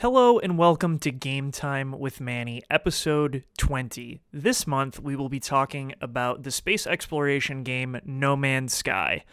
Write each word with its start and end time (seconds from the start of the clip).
Hello 0.00 0.38
and 0.38 0.56
welcome 0.56 1.00
to 1.00 1.10
Game 1.10 1.50
Time 1.50 1.90
with 1.90 2.20
Manny, 2.20 2.62
episode 2.70 3.42
20. 3.58 4.20
This 4.32 4.64
month 4.64 5.00
we 5.00 5.16
will 5.16 5.28
be 5.28 5.40
talking 5.40 5.92
about 6.00 6.44
the 6.44 6.52
space 6.52 6.86
exploration 6.86 7.64
game 7.64 8.00
No 8.04 8.36
Man's 8.36 8.72
Sky. 8.72 9.24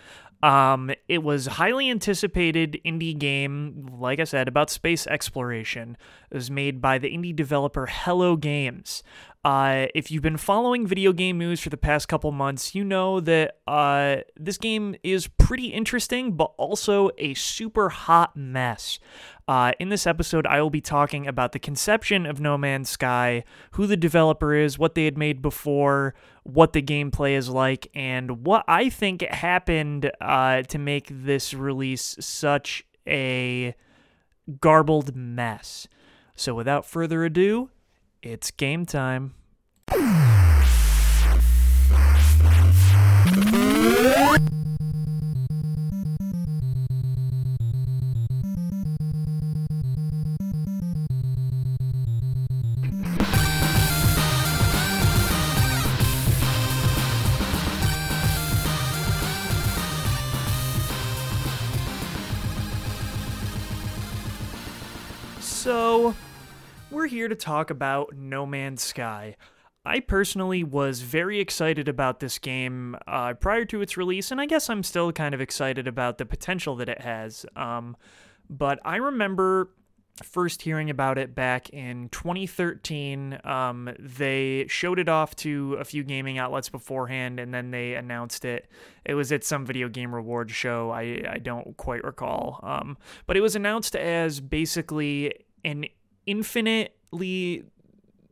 Um, 0.42 0.90
it 1.08 1.22
was 1.22 1.46
highly 1.46 1.92
anticipated 1.92 2.82
indie 2.84 3.16
game, 3.16 3.92
like 4.00 4.20
I 4.20 4.24
said, 4.24 4.48
about 4.48 4.72
space 4.72 5.06
exploration. 5.06 5.98
It 6.32 6.36
was 6.36 6.50
made 6.50 6.82
by 6.82 6.98
the 6.98 7.16
indie 7.16 7.36
developer 7.36 7.86
Hello 7.86 8.36
Games. 8.36 9.04
Uh, 9.46 9.86
if 9.94 10.10
you've 10.10 10.24
been 10.24 10.38
following 10.38 10.88
video 10.88 11.14
game 11.14 11.38
news 11.38 11.62
for 11.62 11.70
the 11.70 11.78
past 11.78 12.08
couple 12.08 12.32
months, 12.32 12.74
you 12.74 12.84
know 12.84 13.20
that 13.20 13.60
uh, 13.68 14.16
this 14.36 14.58
game 14.58 14.96
is 15.04 15.28
pretty 15.38 15.68
interesting, 15.68 16.32
but 16.32 16.52
also 16.58 17.12
a 17.20 17.36
super 17.36 17.90
hot 17.90 18.36
mess. 18.36 18.98
Uh, 19.48 19.72
in 19.80 19.90
this 19.90 20.08
episode, 20.08 20.48
I 20.48 20.60
will 20.64 20.72
be 20.72 20.82
talking 20.82 21.28
about 21.28 21.52
the 21.52 21.60
conception 21.60 22.26
of 22.26 22.40
No 22.40 22.58
Man's 22.58 22.90
Sky, 22.90 23.44
who 23.74 23.86
the 23.86 23.96
developer 23.96 24.56
is, 24.56 24.80
what 24.80 24.96
they 24.96 25.06
had 25.06 25.16
made 25.16 25.44
before, 25.44 26.16
what 26.42 26.74
the 26.74 26.82
gameplay 26.82 27.38
is 27.38 27.48
like, 27.48 27.92
and 27.94 28.48
what 28.48 28.66
I 28.68 28.90
think 28.90 29.22
happened 29.22 30.12
uh, 30.22 30.64
to 30.64 30.80
make 30.80 31.10
this 31.12 31.54
release 31.54 32.16
such 32.20 32.84
a 33.08 33.76
garbled 34.60 35.16
mess. 35.16 35.88
So, 36.36 36.56
without 36.56 36.84
further 36.84 37.24
ado, 37.24 37.70
it's 38.26 38.50
game 38.52 38.86
time. 38.88 39.34
So, 65.40 66.16
we're 67.06 67.10
here 67.10 67.28
to 67.28 67.36
talk 67.36 67.70
about 67.70 68.18
No 68.18 68.48
Man's 68.48 68.82
Sky. 68.82 69.36
I 69.86 70.00
personally 70.00 70.64
was 70.64 71.02
very 71.02 71.40
excited 71.40 71.88
about 71.88 72.20
this 72.20 72.40
game 72.40 72.98
uh, 73.06 73.36
prior 73.36 73.64
to 73.66 73.82
its 73.82 73.96
release, 73.96 74.32
and 74.32 74.42
I 74.42 74.48
guess 74.48 74.72
I'm 74.72 74.82
still 74.82 75.12
kind 75.12 75.36
of 75.36 75.40
excited 75.40 75.88
about 75.88 76.18
the 76.18 76.26
potential 76.26 76.76
that 76.78 76.90
it 76.90 77.02
has. 77.02 77.46
Um, 77.56 77.96
but 78.50 78.80
I 78.84 78.96
remember 78.96 79.70
first 80.24 80.64
hearing 80.64 80.90
about 80.90 81.20
it 81.20 81.36
back 81.36 81.70
in 81.70 82.10
2013. 82.10 83.40
Um, 83.44 83.92
they 84.00 84.66
showed 84.68 84.98
it 84.98 85.08
off 85.08 85.36
to 85.36 85.78
a 85.80 85.86
few 85.86 86.04
gaming 86.04 86.40
outlets 86.40 86.70
beforehand, 86.70 87.40
and 87.40 87.54
then 87.54 87.70
they 87.70 87.94
announced 87.94 88.46
it. 88.46 88.68
It 89.06 89.14
was 89.14 89.32
at 89.32 89.44
some 89.44 89.64
video 89.64 89.90
game 89.90 90.16
reward 90.16 90.50
show. 90.50 90.90
I, 90.90 91.22
I 91.30 91.38
don't 91.38 91.78
quite 91.78 92.04
recall. 92.04 92.62
Um, 92.64 92.98
but 93.28 93.38
it 93.38 93.42
was 93.42 93.56
announced 93.56 93.96
as 93.96 94.40
basically 94.40 95.46
an 95.64 95.86
infinitely 96.26 97.64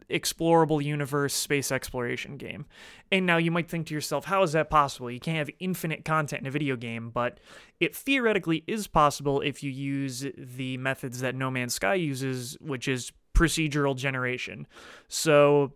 explorable 0.09 0.83
universe 0.83 1.33
space 1.33 1.71
exploration 1.71 2.37
game. 2.37 2.65
And 3.11 3.25
now 3.25 3.37
you 3.37 3.51
might 3.51 3.69
think 3.69 3.87
to 3.87 3.93
yourself, 3.93 4.25
how 4.25 4.43
is 4.43 4.51
that 4.53 4.69
possible? 4.69 5.09
You 5.09 5.19
can't 5.19 5.37
have 5.37 5.49
infinite 5.59 6.05
content 6.05 6.41
in 6.41 6.47
a 6.47 6.51
video 6.51 6.75
game, 6.75 7.09
but 7.09 7.39
it 7.79 7.95
theoretically 7.95 8.63
is 8.67 8.87
possible 8.87 9.41
if 9.41 9.63
you 9.63 9.71
use 9.71 10.25
the 10.37 10.77
methods 10.77 11.21
that 11.21 11.35
No 11.35 11.49
Man's 11.49 11.73
Sky 11.73 11.95
uses, 11.95 12.57
which 12.61 12.87
is 12.87 13.11
procedural 13.33 13.95
generation. 13.95 14.67
So 15.07 15.73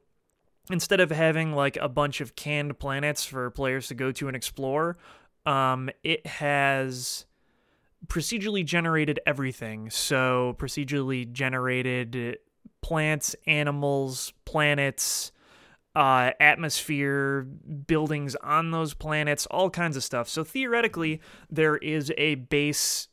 instead 0.70 1.00
of 1.00 1.10
having 1.10 1.54
like 1.54 1.78
a 1.78 1.90
bunch 1.90 2.22
of 2.22 2.36
canned 2.36 2.78
planets 2.80 3.26
for 3.26 3.50
players 3.52 3.88
to 3.88 3.96
go 3.96 4.12
to 4.12 4.28
and 4.28 4.36
explore, 4.36 4.98
um, 5.46 5.90
it 6.04 6.26
has 6.28 7.26
procedurally 8.08 8.66
generated 8.66 9.20
everything. 9.26 9.90
So, 9.90 10.56
procedurally 10.58 11.32
generated 11.32 12.38
plants, 12.82 13.36
animals, 13.46 14.34
planets, 14.46 15.32
uh, 15.96 16.32
atmosphere, 16.40 17.42
buildings 17.42 18.36
on 18.36 18.72
those 18.72 18.94
planets, 18.94 19.46
all 19.48 19.70
kinds 19.70 19.98
of 19.98 20.04
stuff. 20.04 20.30
So, 20.30 20.44
theoretically, 20.44 21.22
there 21.50 21.78
is 21.78 22.12
a 22.18 22.36
base 22.36 23.08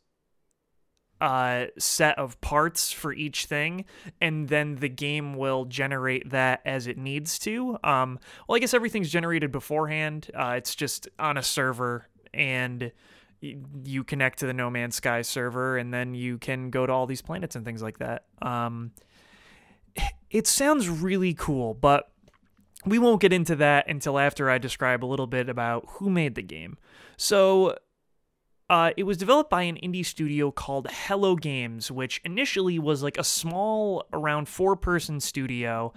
uh, 1.20 1.66
set 1.78 2.18
of 2.18 2.40
parts 2.40 2.92
for 2.92 3.12
each 3.12 3.46
thing, 3.46 3.84
and 4.20 4.48
then 4.48 4.76
the 4.76 4.88
game 4.88 5.34
will 5.34 5.64
generate 5.64 6.30
that 6.30 6.60
as 6.66 6.86
it 6.86 6.98
needs 6.98 7.38
to. 7.38 7.78
Um, 7.82 8.18
well, 8.46 8.56
I 8.56 8.58
guess 8.58 8.74
everything's 8.74 9.10
generated 9.10 9.50
beforehand. 9.50 10.30
Uh, 10.34 10.54
it's 10.58 10.74
just 10.74 11.08
on 11.18 11.38
a 11.38 11.42
server, 11.42 12.08
and 12.34 12.92
you 13.84 14.04
connect 14.04 14.38
to 14.40 14.46
the 14.46 14.52
No 14.52 14.70
Man's 14.70 14.96
Sky 14.96 15.22
server, 15.22 15.76
and 15.76 15.92
then 15.92 16.14
you 16.14 16.38
can 16.38 16.70
go 16.70 16.86
to 16.86 16.92
all 16.92 17.06
these 17.06 17.22
planets 17.22 17.56
and 17.56 17.64
things 17.64 17.82
like 17.82 17.98
that. 17.98 18.24
Um, 18.42 18.92
it 20.30 20.46
sounds 20.46 20.88
really 20.88 21.34
cool, 21.34 21.74
but 21.74 22.10
we 22.84 22.98
won't 22.98 23.20
get 23.20 23.32
into 23.32 23.56
that 23.56 23.88
until 23.88 24.18
after 24.18 24.50
I 24.50 24.58
describe 24.58 25.04
a 25.04 25.06
little 25.06 25.26
bit 25.26 25.48
about 25.48 25.84
who 25.88 26.10
made 26.10 26.34
the 26.34 26.42
game. 26.42 26.76
So, 27.16 27.76
uh, 28.70 28.92
it 28.96 29.04
was 29.04 29.16
developed 29.16 29.50
by 29.50 29.62
an 29.62 29.76
indie 29.76 30.04
studio 30.04 30.50
called 30.50 30.88
Hello 30.90 31.36
Games, 31.36 31.90
which 31.90 32.20
initially 32.24 32.78
was 32.78 33.02
like 33.02 33.18
a 33.18 33.24
small, 33.24 34.06
around 34.12 34.48
four 34.48 34.74
person 34.74 35.20
studio 35.20 35.92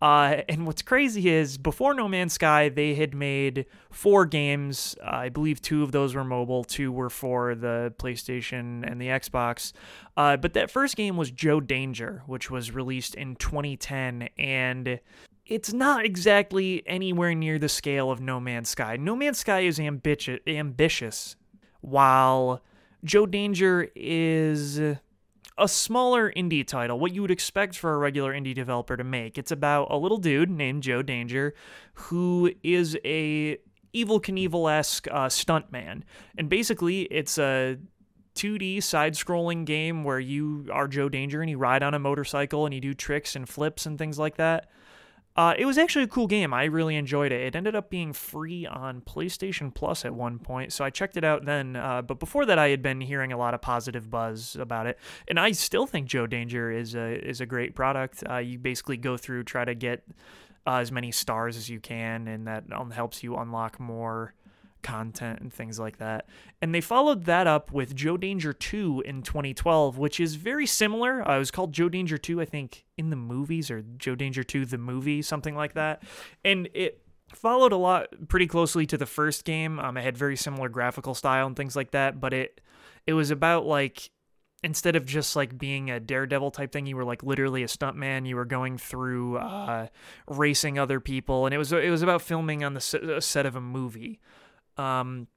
uh, 0.00 0.42
and 0.48 0.64
what's 0.64 0.82
crazy 0.82 1.28
is 1.28 1.58
before 1.58 1.92
No 1.92 2.06
Man's 2.06 2.34
Sky, 2.34 2.68
they 2.68 2.94
had 2.94 3.14
made 3.14 3.66
four 3.90 4.26
games. 4.26 4.96
Uh, 5.02 5.10
I 5.10 5.28
believe 5.28 5.60
two 5.60 5.82
of 5.82 5.90
those 5.90 6.14
were 6.14 6.24
mobile, 6.24 6.62
two 6.62 6.92
were 6.92 7.10
for 7.10 7.56
the 7.56 7.92
PlayStation 7.98 8.88
and 8.88 9.00
the 9.00 9.08
Xbox. 9.08 9.72
Uh, 10.16 10.36
but 10.36 10.52
that 10.52 10.70
first 10.70 10.96
game 10.96 11.16
was 11.16 11.32
Joe 11.32 11.60
Danger, 11.60 12.22
which 12.26 12.48
was 12.48 12.70
released 12.70 13.16
in 13.16 13.34
2010. 13.36 14.28
And 14.38 15.00
it's 15.46 15.72
not 15.72 16.04
exactly 16.04 16.84
anywhere 16.86 17.34
near 17.34 17.58
the 17.58 17.68
scale 17.68 18.12
of 18.12 18.20
No 18.20 18.38
Man's 18.38 18.68
Sky. 18.68 18.96
No 18.96 19.16
Man's 19.16 19.38
Sky 19.38 19.60
is 19.60 19.80
ambitious, 19.80 20.38
ambitious 20.46 21.34
while 21.80 22.62
Joe 23.02 23.26
Danger 23.26 23.88
is 23.96 24.80
a 25.58 25.68
smaller 25.68 26.32
indie 26.32 26.66
title, 26.66 26.98
what 26.98 27.12
you 27.12 27.22
would 27.22 27.30
expect 27.30 27.76
for 27.76 27.94
a 27.94 27.98
regular 27.98 28.32
indie 28.32 28.54
developer 28.54 28.96
to 28.96 29.04
make. 29.04 29.36
It's 29.36 29.50
about 29.50 29.88
a 29.90 29.96
little 29.96 30.18
dude 30.18 30.50
named 30.50 30.82
Joe 30.82 31.02
Danger 31.02 31.54
who 31.94 32.52
is 32.62 32.96
a 33.04 33.58
Evel 33.94 34.22
Knievel 34.22 34.70
esque 34.72 35.08
uh, 35.10 35.26
stuntman, 35.26 36.02
and 36.36 36.48
basically 36.48 37.02
it's 37.02 37.38
a 37.38 37.78
2D 38.34 38.82
side 38.82 39.14
scrolling 39.14 39.64
game 39.64 40.04
where 40.04 40.20
you 40.20 40.68
are 40.72 40.86
Joe 40.86 41.08
Danger 41.08 41.40
and 41.40 41.50
you 41.50 41.58
ride 41.58 41.82
on 41.82 41.94
a 41.94 41.98
motorcycle 41.98 42.66
and 42.66 42.74
you 42.74 42.80
do 42.80 42.94
tricks 42.94 43.34
and 43.34 43.48
flips 43.48 43.84
and 43.84 43.98
things 43.98 44.18
like 44.18 44.36
that. 44.36 44.70
Uh, 45.38 45.54
it 45.56 45.66
was 45.66 45.78
actually 45.78 46.02
a 46.02 46.08
cool 46.08 46.26
game. 46.26 46.52
I 46.52 46.64
really 46.64 46.96
enjoyed 46.96 47.30
it. 47.30 47.40
It 47.40 47.54
ended 47.54 47.76
up 47.76 47.90
being 47.90 48.12
free 48.12 48.66
on 48.66 49.02
PlayStation 49.02 49.72
Plus 49.72 50.04
at 50.04 50.12
one 50.12 50.40
point, 50.40 50.72
so 50.72 50.84
I 50.84 50.90
checked 50.90 51.16
it 51.16 51.22
out 51.22 51.44
then. 51.44 51.76
Uh, 51.76 52.02
but 52.02 52.18
before 52.18 52.44
that, 52.46 52.58
I 52.58 52.70
had 52.70 52.82
been 52.82 53.00
hearing 53.00 53.30
a 53.30 53.36
lot 53.36 53.54
of 53.54 53.62
positive 53.62 54.10
buzz 54.10 54.56
about 54.56 54.88
it, 54.88 54.98
and 55.28 55.38
I 55.38 55.52
still 55.52 55.86
think 55.86 56.08
Joe 56.08 56.26
Danger 56.26 56.72
is 56.72 56.96
a 56.96 57.24
is 57.24 57.40
a 57.40 57.46
great 57.46 57.76
product. 57.76 58.24
Uh, 58.28 58.38
you 58.38 58.58
basically 58.58 58.96
go 58.96 59.16
through, 59.16 59.44
try 59.44 59.64
to 59.64 59.76
get 59.76 60.02
uh, 60.66 60.78
as 60.78 60.90
many 60.90 61.12
stars 61.12 61.56
as 61.56 61.68
you 61.68 61.78
can, 61.78 62.26
and 62.26 62.48
that 62.48 62.64
um, 62.72 62.90
helps 62.90 63.22
you 63.22 63.36
unlock 63.36 63.78
more 63.78 64.34
content 64.82 65.40
and 65.40 65.52
things 65.52 65.78
like 65.78 65.98
that. 65.98 66.28
And 66.60 66.74
they 66.74 66.80
followed 66.80 67.24
that 67.24 67.46
up 67.46 67.72
with 67.72 67.94
Joe 67.94 68.16
Danger 68.16 68.52
2 68.52 69.02
in 69.06 69.22
2012, 69.22 69.98
which 69.98 70.20
is 70.20 70.36
very 70.36 70.66
similar. 70.66 71.26
Uh, 71.28 71.36
it 71.36 71.38
was 71.38 71.50
called 71.50 71.72
Joe 71.72 71.88
Danger 71.88 72.18
2, 72.18 72.40
I 72.40 72.44
think, 72.44 72.84
in 72.96 73.10
the 73.10 73.16
movies, 73.16 73.70
or 73.70 73.82
Joe 73.96 74.14
Danger 74.14 74.42
2 74.42 74.64
the 74.66 74.78
movie, 74.78 75.22
something 75.22 75.54
like 75.54 75.74
that. 75.74 76.02
And 76.44 76.68
it 76.74 77.02
followed 77.34 77.72
a 77.72 77.76
lot 77.76 78.08
pretty 78.28 78.46
closely 78.46 78.86
to 78.86 78.96
the 78.96 79.06
first 79.06 79.44
game. 79.44 79.78
Um, 79.78 79.96
it 79.96 80.02
had 80.02 80.16
very 80.16 80.36
similar 80.36 80.68
graphical 80.68 81.14
style 81.14 81.46
and 81.46 81.56
things 81.56 81.76
like 81.76 81.90
that, 81.92 82.20
but 82.20 82.32
it 82.32 82.60
it 83.06 83.14
was 83.14 83.30
about 83.30 83.66
like 83.66 84.10
instead 84.62 84.96
of 84.96 85.06
just 85.06 85.36
like 85.36 85.56
being 85.56 85.90
a 85.90 86.00
daredevil 86.00 86.50
type 86.50 86.72
thing 86.72 86.84
you 86.86 86.96
were 86.96 87.04
like 87.04 87.22
literally 87.22 87.62
a 87.62 87.66
stuntman 87.66 88.26
you 88.26 88.34
were 88.34 88.44
going 88.44 88.76
through 88.76 89.36
uh, 89.38 89.86
racing 90.28 90.78
other 90.78 90.98
people 90.98 91.46
and 91.46 91.54
it 91.54 91.58
was 91.58 91.72
it 91.72 91.90
was 91.90 92.02
about 92.02 92.20
filming 92.20 92.64
on 92.64 92.74
the 92.74 92.80
set 93.20 93.46
of 93.46 93.54
a 93.54 93.60
movie 93.60 94.18
um, 94.78 95.28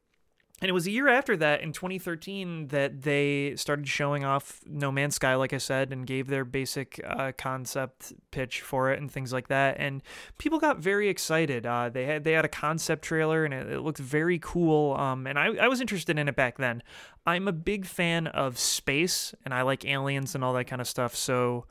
and 0.61 0.69
it 0.69 0.73
was 0.73 0.85
a 0.85 0.91
year 0.91 1.07
after 1.07 1.35
that 1.37 1.61
in 1.61 1.73
2013 1.73 2.67
that 2.67 3.01
they 3.01 3.55
started 3.55 3.87
showing 3.87 4.23
off 4.23 4.61
No 4.67 4.91
Man's 4.91 5.15
Sky, 5.15 5.33
like 5.33 5.53
I 5.53 5.57
said, 5.57 5.91
and 5.91 6.05
gave 6.05 6.27
their 6.27 6.45
basic 6.45 7.01
uh, 7.03 7.31
concept 7.35 8.13
pitch 8.29 8.61
for 8.61 8.91
it 8.91 8.99
and 8.99 9.11
things 9.11 9.33
like 9.33 9.47
that. 9.47 9.77
And 9.79 10.03
people 10.37 10.59
got 10.59 10.77
very 10.77 11.09
excited. 11.09 11.65
Uh, 11.65 11.89
they 11.89 12.05
had 12.05 12.23
they 12.23 12.33
had 12.33 12.45
a 12.45 12.49
concept 12.49 13.03
trailer 13.03 13.43
and 13.43 13.55
it, 13.55 13.71
it 13.71 13.79
looked 13.79 13.97
very 13.97 14.37
cool. 14.37 14.93
Um, 14.93 15.25
and 15.25 15.39
I, 15.39 15.47
I 15.55 15.67
was 15.67 15.81
interested 15.81 16.19
in 16.19 16.27
it 16.27 16.35
back 16.35 16.57
then. 16.57 16.83
I'm 17.25 17.47
a 17.47 17.53
big 17.53 17.87
fan 17.87 18.27
of 18.27 18.59
space 18.59 19.33
and 19.43 19.55
I 19.55 19.63
like 19.63 19.83
aliens 19.83 20.35
and 20.35 20.43
all 20.43 20.53
that 20.53 20.65
kind 20.65 20.79
of 20.79 20.87
stuff. 20.87 21.15
So 21.15 21.65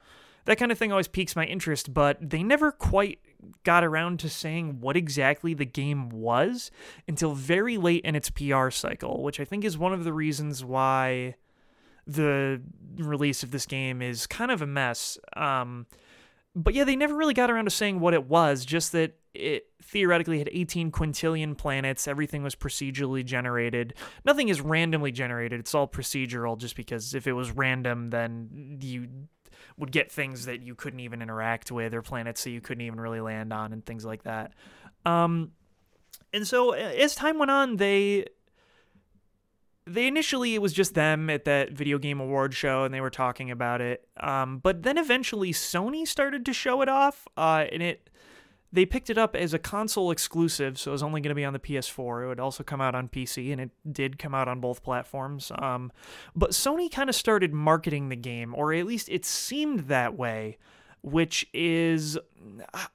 that 0.47 0.59
kind 0.59 0.73
of 0.73 0.79
thing 0.79 0.91
always 0.91 1.07
piques 1.07 1.37
my 1.37 1.45
interest, 1.45 1.95
but 1.95 2.19
they 2.21 2.43
never 2.43 2.73
quite 2.73 3.21
got 3.65 3.85
around 3.85 4.21
to 4.21 4.29
saying 4.29 4.81
what 4.81 4.97
exactly 4.97 5.55
the 5.55 5.65
game 5.65 6.09
was 6.11 6.71
until 7.09 7.35
very 7.35 7.77
late 7.77 8.05
in 8.05 8.15
its 8.15 8.31
PR 8.31 8.71
cycle, 8.71 9.23
which 9.23 9.41
I 9.41 9.45
think 9.45 9.65
is 9.65 9.79
one 9.79 9.93
of 9.93 10.05
the 10.05 10.13
reasons 10.13 10.65
why 10.65 11.37
the 12.07 12.61
release 12.97 13.43
of 13.43 13.51
this 13.51 13.67
game 13.67 14.03
is 14.03 14.27
kind 14.27 14.51
of 14.51 14.63
a 14.63 14.67
mess. 14.67 15.19
Um, 15.37 15.87
but 16.55 16.75
yeah, 16.75 16.85
they 16.85 16.97
never 16.97 17.15
really 17.15 17.35
got 17.35 17.51
around 17.51 17.67
to 17.67 17.71
saying 17.71 18.01
what 18.01 18.15
it 18.15 18.27
was, 18.27 18.65
just 18.65 18.93
that 18.93 19.17
it 19.33 19.67
theoretically 19.83 20.39
had 20.39 20.49
18 20.53 20.91
quintillion 20.91 21.57
planets. 21.57 22.09
Everything 22.09 22.43
was 22.43 22.57
procedurally 22.57 23.25
generated. 23.25 23.95
Nothing 24.25 24.49
is 24.49 24.61
randomly 24.61 25.13
generated. 25.13 25.61
It's 25.61 25.75
all 25.75 25.87
procedural 25.87 26.59
just 26.59 26.75
because 26.75 27.15
if 27.15 27.27
it 27.27 27.33
was 27.33 27.53
random, 27.53 28.11
then 28.11 28.79
you 28.81 29.09
would 29.77 29.93
get 29.93 30.11
things 30.11 30.47
that 30.47 30.61
you 30.61 30.75
couldn't 30.75 31.01
even 31.01 31.23
interact 31.23 31.71
with 31.71 31.95
or 31.95 32.03
planets 32.03 32.45
that 32.45 32.51
you 32.51 32.61
couldn't 32.61 32.83
even 32.83 33.01
really 33.01 33.21
land 33.21 33.53
on 33.53 33.73
and 33.73 33.85
things 33.85 34.05
like 34.05 34.23
that. 34.25 34.53
Um, 35.05 35.53
and 36.33 36.47
so 36.47 36.73
as 36.73 37.15
time 37.15 37.39
went 37.39 37.51
on, 37.51 37.77
they 37.77 38.27
they 39.87 40.07
initially 40.07 40.55
it 40.55 40.63
was 40.63 40.73
just 40.73 40.95
them 40.95 41.29
at 41.31 41.45
that 41.45 41.73
video 41.73 41.99
game 41.99 42.21
award 42.21 42.55
show 42.55 42.85
and 42.85 42.95
they 42.95 43.01
were 43.01 43.11
talking 43.11 43.51
about 43.51 43.81
it. 43.81 44.07
Um, 44.19 44.59
but 44.59 44.83
then 44.83 44.99
eventually 44.99 45.53
Sony 45.53 46.07
started 46.07 46.45
to 46.47 46.53
show 46.53 46.83
it 46.83 46.89
off, 46.89 47.27
uh, 47.37 47.67
and 47.73 47.83
it 47.83 48.11
they 48.73 48.87
picked 48.87 49.11
it 49.11 49.19
up 49.19 49.35
as 49.35 49.53
a 49.53 49.59
console 49.59 50.11
exclusive, 50.11 50.79
so 50.79 50.91
it 50.91 50.93
was 50.93 51.03
only 51.03 51.21
going 51.21 51.31
to 51.31 51.35
be 51.35 51.45
on 51.45 51.53
the 51.53 51.59
PS4. 51.59 52.25
It 52.25 52.29
would 52.29 52.41
also 52.41 52.63
come 52.63 52.81
out 52.81 52.95
on 52.95 53.09
PC, 53.09 53.53
and 53.53 53.61
it 53.61 53.71
did 53.91 54.19
come 54.19 54.35
out 54.35 54.49
on 54.49 54.61
both 54.61 54.83
platforms. 54.83 55.51
Um, 55.59 55.91
but 56.37 56.51
Sony 56.51 56.91
kind 56.91 57.09
of 57.09 57.17
started 57.17 57.53
marketing 57.53 58.09
the 58.09 58.17
game, 58.17 58.55
or 58.55 58.73
at 58.73 58.87
least 58.87 59.09
it 59.09 59.25
seemed 59.25 59.81
that 59.89 60.17
way, 60.17 60.59
which 61.03 61.47
is. 61.53 62.19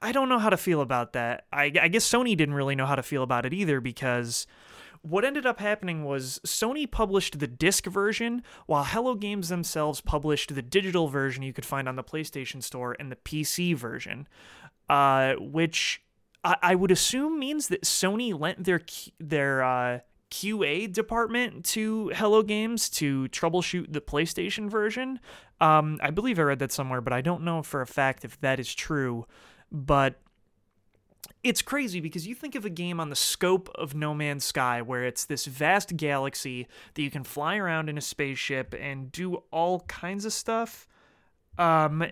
I 0.02 0.12
don't 0.12 0.30
know 0.30 0.40
how 0.40 0.50
to 0.50 0.58
feel 0.58 0.82
about 0.82 1.14
that. 1.14 1.46
I, 1.52 1.72
I 1.80 1.88
guess 1.90 2.10
Sony 2.10 2.38
didn't 2.38 2.56
really 2.56 2.76
know 2.76 2.86
how 2.86 2.96
to 2.96 3.04
feel 3.04 3.24
about 3.24 3.46
it 3.46 3.54
either 3.54 3.82
because 3.82 4.48
what 5.06 5.24
ended 5.24 5.46
up 5.46 5.60
happening 5.60 6.04
was 6.04 6.40
Sony 6.48 6.90
published 6.90 7.38
the 7.38 7.48
disc 7.48 7.86
version, 7.86 8.42
while 8.66 8.84
Hello 8.84 9.14
Games 9.14 9.50
themselves 9.50 10.02
published 10.02 10.56
the 10.56 10.64
digital 10.64 11.10
version 11.10 11.44
you 11.44 11.54
could 11.54 11.66
find 11.66 11.88
on 11.88 11.96
the 11.96 12.04
PlayStation 12.04 12.64
Store 12.64 12.96
and 13.00 13.12
the 13.12 13.16
PC 13.16 13.76
version 13.76 14.28
uh, 14.90 15.34
which 15.36 16.02
I, 16.44 16.58
I, 16.62 16.76
would 16.76 16.92
assume 16.92 17.40
means 17.40 17.70
that 17.70 17.84
Sony 17.84 18.38
lent 18.38 18.64
their 18.64 18.82
their 19.20 19.64
uh, 19.64 20.00
QA 20.32 20.92
department 20.92 21.66
to 21.66 22.12
Hello 22.16 22.44
Games 22.44 22.90
to 22.92 23.28
troubleshoot 23.30 23.94
the 23.94 24.02
PlayStation 24.02 24.70
version. 24.70 25.20
Um, 25.62 26.00
I 26.02 26.12
believe 26.12 26.40
I 26.40 26.44
read 26.44 26.60
that 26.60 26.72
somewhere, 26.72 27.02
but 27.02 27.14
I 27.14 27.22
don't 27.22 27.44
know 27.44 27.64
for 27.64 27.82
a 27.82 27.88
fact 27.88 28.26
if 28.26 28.40
that 28.42 28.60
is 28.60 28.74
true. 28.74 29.26
But 29.72 30.20
it's 31.44 31.62
crazy 31.62 32.00
because 32.00 32.28
you 32.28 32.36
think 32.36 32.56
of 32.56 32.66
a 32.66 32.70
game 32.70 33.00
on 33.00 33.10
the 33.10 33.16
scope 33.16 33.70
of 33.76 33.96
No 33.96 34.14
Man's 34.14 34.44
Sky, 34.44 34.82
where 34.82 35.04
it's 35.04 35.26
this 35.26 35.46
vast 35.46 35.96
galaxy 35.96 36.68
that 36.94 37.02
you 37.02 37.12
can 37.12 37.24
fly 37.24 37.58
around 37.58 37.90
in 37.90 37.98
a 37.98 38.02
spaceship 38.02 38.76
and 38.80 39.12
do 39.12 39.44
all 39.52 39.82
kinds 39.82 40.26
of 40.26 40.34
stuff. 40.34 40.88
Um, 41.58 42.06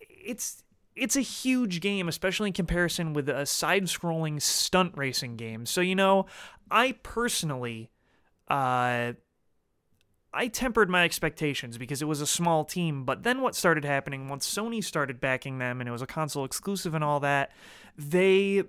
it's 0.00 0.61
it's 0.94 1.16
a 1.16 1.20
huge 1.20 1.80
game, 1.80 2.08
especially 2.08 2.48
in 2.48 2.52
comparison 2.52 3.12
with 3.12 3.28
a 3.28 3.46
side 3.46 3.84
scrolling 3.84 4.40
stunt 4.40 4.92
racing 4.96 5.36
game. 5.36 5.66
So, 5.66 5.80
you 5.80 5.94
know, 5.94 6.26
I 6.70 6.92
personally, 7.02 7.90
uh, 8.48 9.12
I 10.34 10.48
tempered 10.48 10.88
my 10.88 11.04
expectations 11.04 11.76
because 11.78 12.00
it 12.00 12.06
was 12.06 12.20
a 12.20 12.26
small 12.26 12.64
team. 12.64 13.04
But 13.04 13.22
then 13.22 13.42
what 13.42 13.54
started 13.54 13.84
happening 13.84 14.28
once 14.28 14.52
Sony 14.52 14.82
started 14.82 15.20
backing 15.20 15.58
them 15.58 15.80
and 15.80 15.88
it 15.88 15.92
was 15.92 16.02
a 16.02 16.06
console 16.06 16.44
exclusive 16.44 16.94
and 16.94 17.04
all 17.04 17.20
that, 17.20 17.52
they 17.96 18.64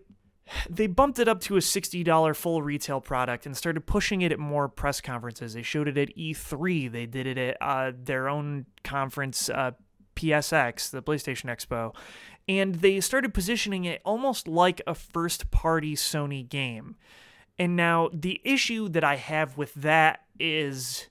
they 0.70 0.88
bumped 0.88 1.20
it 1.20 1.30
up 1.30 1.40
to 1.40 1.56
a 1.56 1.60
$60 1.60 2.36
full 2.36 2.62
retail 2.62 3.00
product 3.00 3.46
and 3.46 3.56
started 3.56 3.86
pushing 3.86 4.22
it 4.22 4.32
at 4.32 4.40
more 4.40 4.68
press 4.68 5.00
conferences. 5.00 5.54
They 5.54 5.62
showed 5.62 5.88
it 5.88 5.98
at 5.98 6.16
E3. 6.18 6.92
They 6.92 7.06
did 7.06 7.28
it 7.28 7.38
at 7.38 7.58
uh, 7.62 7.92
their 7.98 8.28
own 8.28 8.66
conference, 8.84 9.50
uh, 9.50 9.72
PSX, 10.16 10.90
the 10.90 11.02
PlayStation 11.02 11.46
Expo, 11.46 11.96
and 12.48 12.76
they 12.76 13.00
started 13.00 13.34
positioning 13.34 13.86
it 13.86 14.02
almost 14.04 14.48
like 14.48 14.82
a 14.86 14.94
first 14.94 15.52
party 15.52 15.96
Sony 15.96 16.48
game. 16.48 16.96
And 17.58 17.76
now 17.76 18.10
the 18.12 18.42
issue 18.44 18.90
that 18.90 19.04
I 19.04 19.16
have 19.16 19.58
with 19.58 19.74
that 19.76 20.22
is 20.40 21.08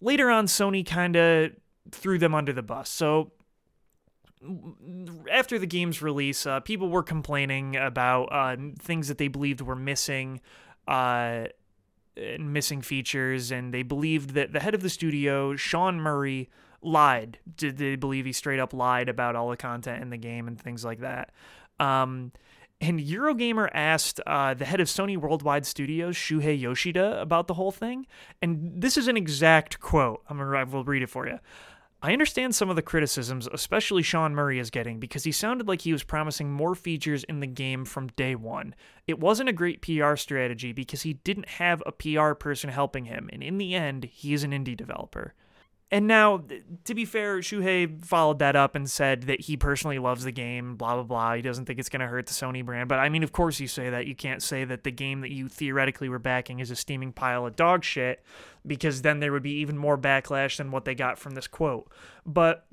later 0.00 0.30
on, 0.30 0.46
Sony 0.46 0.86
kind 0.86 1.16
of 1.16 1.52
threw 1.90 2.18
them 2.18 2.34
under 2.34 2.52
the 2.52 2.62
bus. 2.62 2.90
So 2.90 3.32
after 5.30 5.58
the 5.58 5.66
game's 5.66 6.02
release, 6.02 6.46
uh, 6.46 6.60
people 6.60 6.88
were 6.88 7.02
complaining 7.02 7.76
about 7.76 8.24
uh, 8.26 8.56
things 8.78 9.08
that 9.08 9.18
they 9.18 9.28
believed 9.28 9.60
were 9.60 9.76
missing. 9.76 10.40
Uh, 10.86 11.46
missing 12.38 12.82
features, 12.82 13.50
and 13.50 13.72
they 13.72 13.82
believed 13.82 14.30
that 14.30 14.52
the 14.52 14.60
head 14.60 14.74
of 14.74 14.82
the 14.82 14.90
studio, 14.90 15.56
Sean 15.56 16.00
Murray, 16.00 16.50
lied. 16.82 17.38
Did 17.56 17.76
they 17.78 17.96
believe 17.96 18.24
he 18.24 18.32
straight 18.32 18.60
up 18.60 18.72
lied 18.72 19.08
about 19.08 19.36
all 19.36 19.50
the 19.50 19.56
content 19.56 20.02
in 20.02 20.10
the 20.10 20.16
game 20.16 20.48
and 20.48 20.60
things 20.60 20.84
like 20.84 21.00
that? 21.00 21.32
Um, 21.78 22.32
and 22.80 22.98
Eurogamer 22.98 23.68
asked 23.74 24.20
uh, 24.26 24.54
the 24.54 24.64
head 24.64 24.80
of 24.80 24.88
Sony 24.88 25.16
Worldwide 25.16 25.66
Studios, 25.66 26.16
Shuhei 26.16 26.58
Yoshida, 26.58 27.20
about 27.20 27.46
the 27.46 27.54
whole 27.54 27.70
thing. 27.70 28.06
And 28.40 28.80
this 28.80 28.96
is 28.96 29.06
an 29.06 29.18
exact 29.18 29.80
quote. 29.80 30.22
I'm 30.28 30.38
gonna 30.38 30.56
I 30.56 30.64
will 30.64 30.84
read 30.84 31.02
it 31.02 31.10
for 31.10 31.26
you. 31.26 31.38
I 32.02 32.14
understand 32.14 32.54
some 32.54 32.70
of 32.70 32.76
the 32.76 32.82
criticisms, 32.82 33.46
especially 33.52 34.02
Sean 34.02 34.34
Murray 34.34 34.58
is 34.58 34.70
getting, 34.70 34.98
because 34.98 35.24
he 35.24 35.32
sounded 35.32 35.68
like 35.68 35.82
he 35.82 35.92
was 35.92 36.02
promising 36.02 36.50
more 36.50 36.74
features 36.74 37.24
in 37.24 37.40
the 37.40 37.46
game 37.46 37.84
from 37.84 38.06
day 38.08 38.34
one. 38.34 38.74
It 39.06 39.20
wasn't 39.20 39.50
a 39.50 39.54
great 39.54 39.82
PR 39.82 40.16
strategy 40.16 40.72
because 40.72 41.02
he 41.02 41.12
didn't 41.12 41.48
have 41.48 41.82
a 41.84 41.92
PR 41.92 42.32
person 42.32 42.70
helping 42.70 43.04
him, 43.04 43.28
and 43.30 43.42
in 43.42 43.58
the 43.58 43.74
end, 43.74 44.04
he 44.04 44.32
is 44.32 44.44
an 44.44 44.52
indie 44.52 44.76
developer. 44.76 45.34
And 45.92 46.06
now, 46.06 46.44
to 46.84 46.94
be 46.94 47.04
fair, 47.04 47.38
Shuhei 47.38 48.04
followed 48.04 48.38
that 48.38 48.54
up 48.54 48.76
and 48.76 48.88
said 48.88 49.24
that 49.24 49.40
he 49.40 49.56
personally 49.56 49.98
loves 49.98 50.22
the 50.22 50.30
game, 50.30 50.76
blah, 50.76 50.94
blah, 50.94 51.02
blah. 51.02 51.34
He 51.34 51.42
doesn't 51.42 51.64
think 51.64 51.80
it's 51.80 51.88
going 51.88 52.00
to 52.00 52.06
hurt 52.06 52.26
the 52.26 52.32
Sony 52.32 52.64
brand. 52.64 52.88
But 52.88 53.00
I 53.00 53.08
mean, 53.08 53.24
of 53.24 53.32
course, 53.32 53.58
you 53.58 53.66
say 53.66 53.90
that. 53.90 54.06
You 54.06 54.14
can't 54.14 54.40
say 54.40 54.64
that 54.64 54.84
the 54.84 54.92
game 54.92 55.20
that 55.22 55.32
you 55.32 55.48
theoretically 55.48 56.08
were 56.08 56.20
backing 56.20 56.60
is 56.60 56.70
a 56.70 56.76
steaming 56.76 57.12
pile 57.12 57.44
of 57.44 57.56
dog 57.56 57.82
shit, 57.82 58.22
because 58.64 59.02
then 59.02 59.18
there 59.18 59.32
would 59.32 59.42
be 59.42 59.54
even 59.54 59.76
more 59.76 59.98
backlash 59.98 60.58
than 60.58 60.70
what 60.70 60.84
they 60.84 60.94
got 60.94 61.18
from 61.18 61.34
this 61.34 61.48
quote. 61.48 61.90
But 62.24 62.66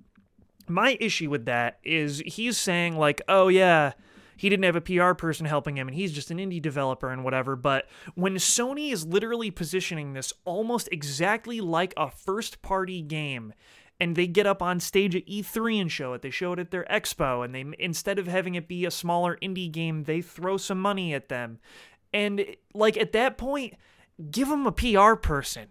my 0.67 0.95
issue 0.99 1.31
with 1.31 1.45
that 1.45 1.80
is 1.83 2.19
he's 2.19 2.57
saying, 2.57 2.97
like, 2.97 3.23
oh, 3.27 3.47
yeah 3.47 3.94
he 4.37 4.49
didn't 4.49 4.65
have 4.65 4.75
a 4.75 4.81
PR 4.81 5.13
person 5.13 5.45
helping 5.45 5.77
him 5.77 5.87
and 5.87 5.95
he's 5.95 6.13
just 6.13 6.31
an 6.31 6.37
indie 6.37 6.61
developer 6.61 7.09
and 7.09 7.23
whatever. 7.23 7.56
But 7.56 7.87
when 8.15 8.35
Sony 8.35 8.94
is 8.94 9.06
literally 9.06 9.51
positioning 9.51 10.13
this 10.13 10.31
almost 10.45 10.87
exactly 10.91 11.59
like 11.59 11.94
a 11.97 12.09
first 12.09 12.61
party 12.61 13.01
game, 13.01 13.53
and 13.99 14.15
they 14.15 14.27
get 14.27 14.45
up 14.45 14.61
on 14.61 14.79
stage 14.79 15.15
at 15.15 15.25
E3 15.25 15.81
and 15.81 15.91
show 15.91 16.13
it. 16.13 16.21
They 16.21 16.29
show 16.29 16.53
it 16.53 16.59
at 16.59 16.71
their 16.71 16.85
expo, 16.85 17.44
and 17.44 17.53
they 17.56 17.65
instead 17.83 18.19
of 18.19 18.27
having 18.27 18.56
it 18.56 18.67
be 18.67 18.85
a 18.85 18.91
smaller 18.91 19.37
indie 19.41 19.71
game, 19.71 20.03
they 20.03 20.21
throw 20.21 20.57
some 20.57 20.79
money 20.79 21.13
at 21.13 21.29
them. 21.29 21.59
And 22.13 22.45
like 22.73 22.95
at 22.95 23.11
that 23.13 23.37
point, 23.37 23.73
give 24.29 24.49
them 24.49 24.67
a 24.67 24.71
PR 24.71 25.13
person. 25.15 25.67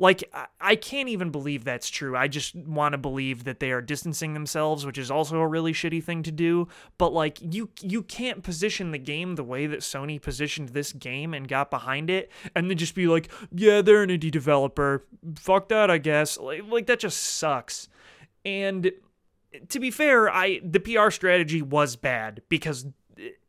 Like, 0.00 0.32
I 0.60 0.76
can't 0.76 1.08
even 1.08 1.30
believe 1.30 1.64
that's 1.64 1.90
true. 1.90 2.16
I 2.16 2.28
just 2.28 2.54
want 2.54 2.92
to 2.92 2.98
believe 2.98 3.42
that 3.44 3.58
they 3.58 3.72
are 3.72 3.80
distancing 3.80 4.32
themselves, 4.32 4.86
which 4.86 4.96
is 4.96 5.10
also 5.10 5.40
a 5.40 5.46
really 5.46 5.72
shitty 5.72 6.04
thing 6.04 6.22
to 6.22 6.30
do. 6.30 6.68
But 6.98 7.12
like, 7.12 7.38
you 7.40 7.70
you 7.82 8.02
can't 8.02 8.44
position 8.44 8.92
the 8.92 8.98
game 8.98 9.34
the 9.34 9.42
way 9.42 9.66
that 9.66 9.80
Sony 9.80 10.22
positioned 10.22 10.68
this 10.68 10.92
game 10.92 11.34
and 11.34 11.48
got 11.48 11.68
behind 11.68 12.10
it, 12.10 12.30
and 12.54 12.70
then 12.70 12.78
just 12.78 12.94
be 12.94 13.08
like, 13.08 13.28
yeah, 13.52 13.82
they're 13.82 14.04
an 14.04 14.10
indie 14.10 14.30
developer. 14.30 15.04
Fuck 15.36 15.68
that, 15.70 15.90
I 15.90 15.98
guess. 15.98 16.38
Like, 16.38 16.62
like 16.68 16.86
that 16.86 17.00
just 17.00 17.18
sucks. 17.18 17.88
And 18.44 18.92
to 19.68 19.80
be 19.80 19.90
fair, 19.90 20.30
I 20.30 20.60
the 20.62 20.80
PR 20.80 21.10
strategy 21.10 21.62
was 21.62 21.96
bad 21.96 22.42
because 22.48 22.86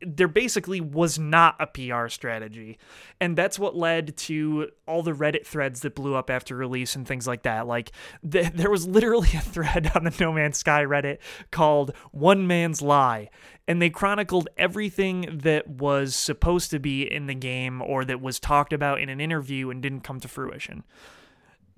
there 0.00 0.28
basically 0.28 0.80
was 0.80 1.18
not 1.18 1.56
a 1.60 1.66
PR 1.66 2.08
strategy. 2.08 2.78
And 3.20 3.36
that's 3.36 3.58
what 3.58 3.76
led 3.76 4.16
to 4.18 4.70
all 4.86 5.02
the 5.02 5.12
Reddit 5.12 5.46
threads 5.46 5.80
that 5.80 5.94
blew 5.94 6.14
up 6.14 6.30
after 6.30 6.56
release 6.56 6.96
and 6.96 7.06
things 7.06 7.26
like 7.26 7.42
that. 7.42 7.66
Like, 7.66 7.92
th- 8.28 8.52
there 8.54 8.70
was 8.70 8.86
literally 8.86 9.30
a 9.34 9.40
thread 9.40 9.92
on 9.94 10.04
the 10.04 10.14
No 10.18 10.32
Man's 10.32 10.58
Sky 10.58 10.84
Reddit 10.84 11.18
called 11.50 11.94
One 12.12 12.46
Man's 12.46 12.82
Lie. 12.82 13.30
And 13.68 13.80
they 13.80 13.90
chronicled 13.90 14.48
everything 14.56 15.40
that 15.42 15.68
was 15.68 16.16
supposed 16.16 16.70
to 16.72 16.80
be 16.80 17.02
in 17.02 17.26
the 17.26 17.34
game 17.34 17.80
or 17.80 18.04
that 18.04 18.20
was 18.20 18.40
talked 18.40 18.72
about 18.72 19.00
in 19.00 19.08
an 19.08 19.20
interview 19.20 19.70
and 19.70 19.80
didn't 19.80 20.00
come 20.00 20.18
to 20.20 20.28
fruition. 20.28 20.82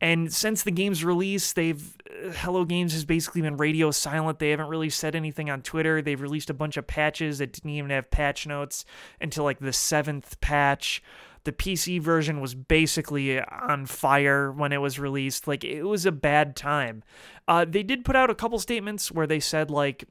And 0.02 0.34
since 0.34 0.64
the 0.64 0.72
game's 0.72 1.04
release, 1.04 1.52
they've 1.52 1.96
Hello 2.34 2.64
Games 2.64 2.92
has 2.92 3.04
basically 3.04 3.40
been 3.40 3.56
radio 3.56 3.92
silent. 3.92 4.40
They 4.40 4.50
haven't 4.50 4.66
really 4.66 4.90
said 4.90 5.14
anything 5.14 5.48
on 5.48 5.62
Twitter. 5.62 6.02
They've 6.02 6.20
released 6.20 6.50
a 6.50 6.54
bunch 6.54 6.76
of 6.76 6.88
patches 6.88 7.38
that 7.38 7.52
didn't 7.52 7.70
even 7.70 7.90
have 7.90 8.10
patch 8.10 8.44
notes 8.44 8.84
until 9.20 9.44
like 9.44 9.60
the 9.60 9.72
seventh 9.72 10.40
patch. 10.40 11.04
The 11.44 11.52
PC 11.52 12.00
version 12.00 12.40
was 12.40 12.54
basically 12.54 13.40
on 13.40 13.86
fire 13.86 14.50
when 14.50 14.72
it 14.72 14.78
was 14.78 14.98
released. 14.98 15.46
Like 15.46 15.62
it 15.62 15.84
was 15.84 16.04
a 16.04 16.12
bad 16.12 16.56
time. 16.56 17.04
Uh, 17.46 17.64
they 17.64 17.84
did 17.84 18.04
put 18.04 18.16
out 18.16 18.28
a 18.28 18.34
couple 18.34 18.58
statements 18.58 19.12
where 19.12 19.28
they 19.28 19.40
said 19.40 19.70
like, 19.70 20.04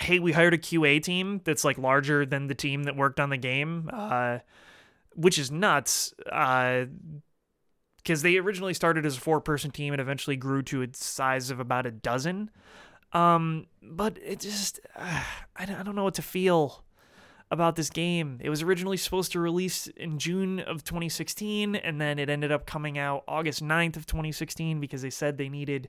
"Hey, 0.00 0.18
we 0.18 0.32
hired 0.32 0.52
a 0.52 0.58
QA 0.58 1.02
team 1.02 1.40
that's 1.44 1.64
like 1.64 1.78
larger 1.78 2.26
than 2.26 2.48
the 2.48 2.54
team 2.54 2.82
that 2.84 2.94
worked 2.94 3.20
on 3.20 3.30
the 3.30 3.38
game," 3.38 3.88
uh, 3.90 4.40
which 5.14 5.38
is 5.38 5.50
nuts. 5.50 6.12
Uh, 6.30 6.84
because 8.04 8.20
they 8.20 8.36
originally 8.36 8.74
started 8.74 9.06
as 9.06 9.16
a 9.16 9.20
four 9.20 9.40
person 9.40 9.70
team 9.70 9.94
and 9.94 10.00
eventually 10.00 10.36
grew 10.36 10.62
to 10.62 10.82
a 10.82 10.88
size 10.92 11.50
of 11.50 11.58
about 11.58 11.86
a 11.86 11.90
dozen. 11.90 12.50
Um, 13.14 13.66
but 13.82 14.18
it 14.22 14.40
just, 14.40 14.78
uh, 14.96 15.22
I, 15.56 15.64
don't 15.64 15.96
know 15.96 16.04
what 16.04 16.14
to 16.14 16.22
feel 16.22 16.84
about 17.50 17.76
this 17.76 17.88
game. 17.88 18.38
It 18.42 18.50
was 18.50 18.62
originally 18.62 18.96
supposed 18.98 19.32
to 19.32 19.40
release 19.40 19.86
in 19.86 20.18
June 20.18 20.60
of 20.60 20.84
2016, 20.84 21.76
and 21.76 22.00
then 22.00 22.18
it 22.18 22.28
ended 22.28 22.52
up 22.52 22.66
coming 22.66 22.98
out 22.98 23.24
August 23.26 23.62
9th 23.62 23.96
of 23.96 24.06
2016 24.06 24.80
because 24.80 25.02
they 25.02 25.10
said 25.10 25.38
they 25.38 25.48
needed 25.48 25.88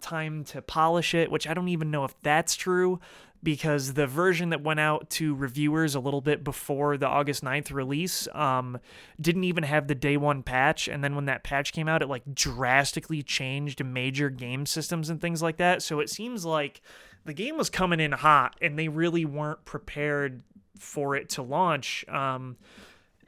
time 0.00 0.44
to 0.44 0.62
polish 0.62 1.14
it, 1.14 1.30
which 1.30 1.48
I 1.48 1.54
don't 1.54 1.68
even 1.68 1.90
know 1.90 2.04
if 2.04 2.14
that's 2.22 2.54
true 2.54 3.00
because 3.42 3.94
the 3.94 4.06
version 4.06 4.50
that 4.50 4.62
went 4.62 4.80
out 4.80 5.08
to 5.10 5.34
reviewers 5.34 5.94
a 5.94 6.00
little 6.00 6.20
bit 6.20 6.42
before 6.42 6.96
the 6.96 7.06
August 7.06 7.44
9th 7.44 7.72
release 7.72 8.26
um, 8.34 8.78
didn't 9.20 9.44
even 9.44 9.64
have 9.64 9.86
the 9.86 9.94
day 9.94 10.16
one 10.16 10.42
patch. 10.42 10.88
And 10.88 11.02
then 11.02 11.14
when 11.14 11.26
that 11.26 11.44
patch 11.44 11.72
came 11.72 11.88
out, 11.88 12.02
it 12.02 12.08
like 12.08 12.34
drastically 12.34 13.22
changed 13.22 13.84
major 13.84 14.30
game 14.30 14.66
systems 14.66 15.10
and 15.10 15.20
things 15.20 15.42
like 15.42 15.58
that. 15.58 15.82
So 15.82 16.00
it 16.00 16.10
seems 16.10 16.44
like 16.44 16.80
the 17.24 17.34
game 17.34 17.56
was 17.56 17.70
coming 17.70 18.00
in 18.00 18.12
hot 18.12 18.56
and 18.60 18.78
they 18.78 18.88
really 18.88 19.24
weren't 19.24 19.64
prepared 19.64 20.42
for 20.78 21.16
it 21.16 21.28
to 21.30 21.42
launch. 21.42 22.04
Um, 22.08 22.56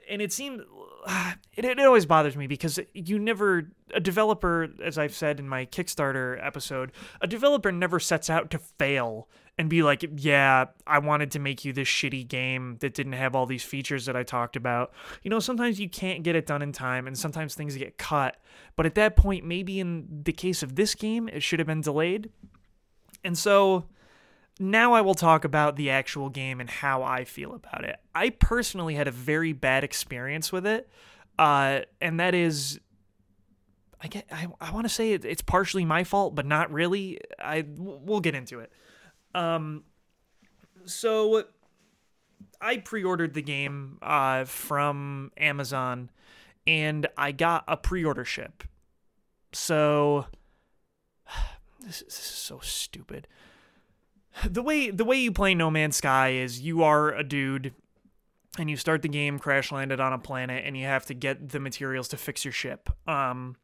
and 0.08 0.22
it 0.22 0.32
seemed 0.32 0.62
it, 1.56 1.64
it 1.64 1.78
always 1.80 2.06
bothers 2.06 2.36
me 2.36 2.46
because 2.46 2.80
you 2.94 3.18
never 3.18 3.70
a 3.94 4.00
developer 4.00 4.68
as 4.82 4.98
i've 4.98 5.14
said 5.14 5.38
in 5.38 5.48
my 5.48 5.64
kickstarter 5.66 6.44
episode 6.44 6.92
a 7.20 7.26
developer 7.26 7.72
never 7.72 7.98
sets 7.98 8.28
out 8.28 8.50
to 8.50 8.58
fail 8.58 9.28
and 9.58 9.70
be 9.70 9.82
like 9.82 10.04
yeah 10.16 10.66
i 10.86 10.98
wanted 10.98 11.30
to 11.30 11.38
make 11.38 11.64
you 11.64 11.72
this 11.72 11.88
shitty 11.88 12.26
game 12.26 12.76
that 12.80 12.94
didn't 12.94 13.14
have 13.14 13.34
all 13.34 13.46
these 13.46 13.64
features 13.64 14.06
that 14.06 14.16
i 14.16 14.22
talked 14.22 14.56
about. 14.56 14.92
You 15.22 15.30
know 15.30 15.40
sometimes 15.40 15.80
you 15.80 15.88
can't 15.88 16.22
get 16.22 16.36
it 16.36 16.46
done 16.46 16.62
in 16.62 16.72
time 16.72 17.06
and 17.06 17.16
sometimes 17.18 17.54
things 17.54 17.76
get 17.76 17.98
cut 17.98 18.36
but 18.76 18.86
at 18.86 18.94
that 18.94 19.16
point 19.16 19.44
maybe 19.44 19.80
in 19.80 20.22
the 20.24 20.32
case 20.32 20.62
of 20.62 20.76
this 20.76 20.94
game 20.94 21.28
it 21.28 21.42
should 21.42 21.58
have 21.58 21.66
been 21.66 21.80
delayed. 21.80 22.30
And 23.24 23.36
so 23.36 23.86
now 24.58 24.92
I 24.92 25.00
will 25.00 25.14
talk 25.14 25.44
about 25.44 25.76
the 25.76 25.90
actual 25.90 26.28
game 26.28 26.60
and 26.60 26.68
how 26.68 27.02
I 27.02 27.24
feel 27.24 27.54
about 27.54 27.84
it. 27.84 27.96
I 28.14 28.30
personally 28.30 28.94
had 28.94 29.06
a 29.06 29.12
very 29.12 29.52
bad 29.52 29.84
experience 29.84 30.50
with 30.50 30.66
it, 30.66 30.88
uh, 31.38 31.80
and 32.00 32.18
that 32.18 32.34
is, 32.34 32.80
I 34.00 34.08
get, 34.08 34.26
I, 34.32 34.48
I 34.60 34.72
want 34.72 34.84
to 34.84 34.92
say 34.92 35.12
it, 35.12 35.24
it's 35.24 35.42
partially 35.42 35.84
my 35.84 36.02
fault, 36.04 36.34
but 36.34 36.46
not 36.46 36.72
really. 36.72 37.20
I 37.38 37.64
we'll 37.76 38.20
get 38.20 38.34
into 38.34 38.60
it. 38.60 38.72
Um, 39.34 39.84
so 40.84 41.44
I 42.60 42.78
pre-ordered 42.78 43.34
the 43.34 43.42
game 43.42 43.98
uh, 44.02 44.44
from 44.44 45.30
Amazon, 45.36 46.10
and 46.66 47.06
I 47.16 47.30
got 47.30 47.64
a 47.68 47.76
pre-order 47.76 48.24
ship. 48.24 48.64
So 49.52 50.26
this, 51.80 52.00
this 52.00 52.18
is 52.18 52.24
so 52.24 52.58
stupid 52.60 53.28
the 54.46 54.62
way 54.62 54.90
the 54.90 55.04
way 55.04 55.16
you 55.18 55.32
play 55.32 55.54
No 55.54 55.70
Man's 55.70 55.96
Sky 55.96 56.30
is 56.30 56.60
you 56.60 56.82
are 56.82 57.14
a 57.14 57.24
dude 57.24 57.74
and 58.58 58.68
you 58.68 58.76
start 58.76 59.02
the 59.02 59.08
game 59.08 59.38
crash 59.38 59.70
landed 59.70 60.00
on 60.00 60.12
a 60.12 60.18
planet 60.18 60.64
and 60.64 60.76
you 60.76 60.86
have 60.86 61.06
to 61.06 61.14
get 61.14 61.50
the 61.50 61.60
materials 61.60 62.08
to 62.08 62.16
fix 62.16 62.44
your 62.44 62.52
ship. 62.52 62.90
Um 63.06 63.56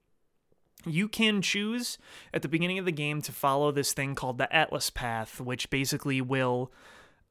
you 0.86 1.08
can 1.08 1.40
choose 1.40 1.98
at 2.32 2.42
the 2.42 2.48
beginning 2.48 2.78
of 2.78 2.84
the 2.84 2.92
game 2.92 3.22
to 3.22 3.32
follow 3.32 3.72
this 3.72 3.92
thing 3.92 4.14
called 4.14 4.38
the 4.38 4.54
Atlas 4.54 4.90
Path, 4.90 5.40
which 5.40 5.70
basically 5.70 6.20
will 6.20 6.70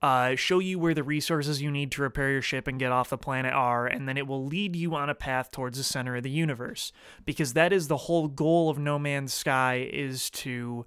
uh, 0.02 0.36
show 0.36 0.60
you 0.60 0.78
where 0.78 0.94
the 0.94 1.04
resources 1.04 1.62
you 1.62 1.72
need 1.72 1.92
to 1.92 2.02
repair 2.02 2.30
your 2.30 2.42
ship 2.42 2.68
and 2.68 2.78
get 2.78 2.92
off 2.92 3.10
the 3.10 3.18
planet 3.18 3.54
are, 3.54 3.88
and 3.88 4.08
then 4.08 4.18
it 4.18 4.28
will 4.28 4.46
lead 4.46 4.76
you 4.76 4.96
on 4.96 5.10
a 5.10 5.16
path 5.16 5.50
towards 5.50 5.78
the 5.78 5.84
center 5.84 6.18
of 6.18 6.24
the 6.24 6.30
universe. 6.30 6.92
Because 7.26 7.54
that 7.54 7.72
is 7.72 7.88
the 7.88 7.98
whole 7.98 8.28
goal 8.28 8.70
of 8.70 8.78
No 8.78 9.00
Man's 9.00 9.34
Sky 9.34 9.88
is 9.94 10.30
to 10.32 10.86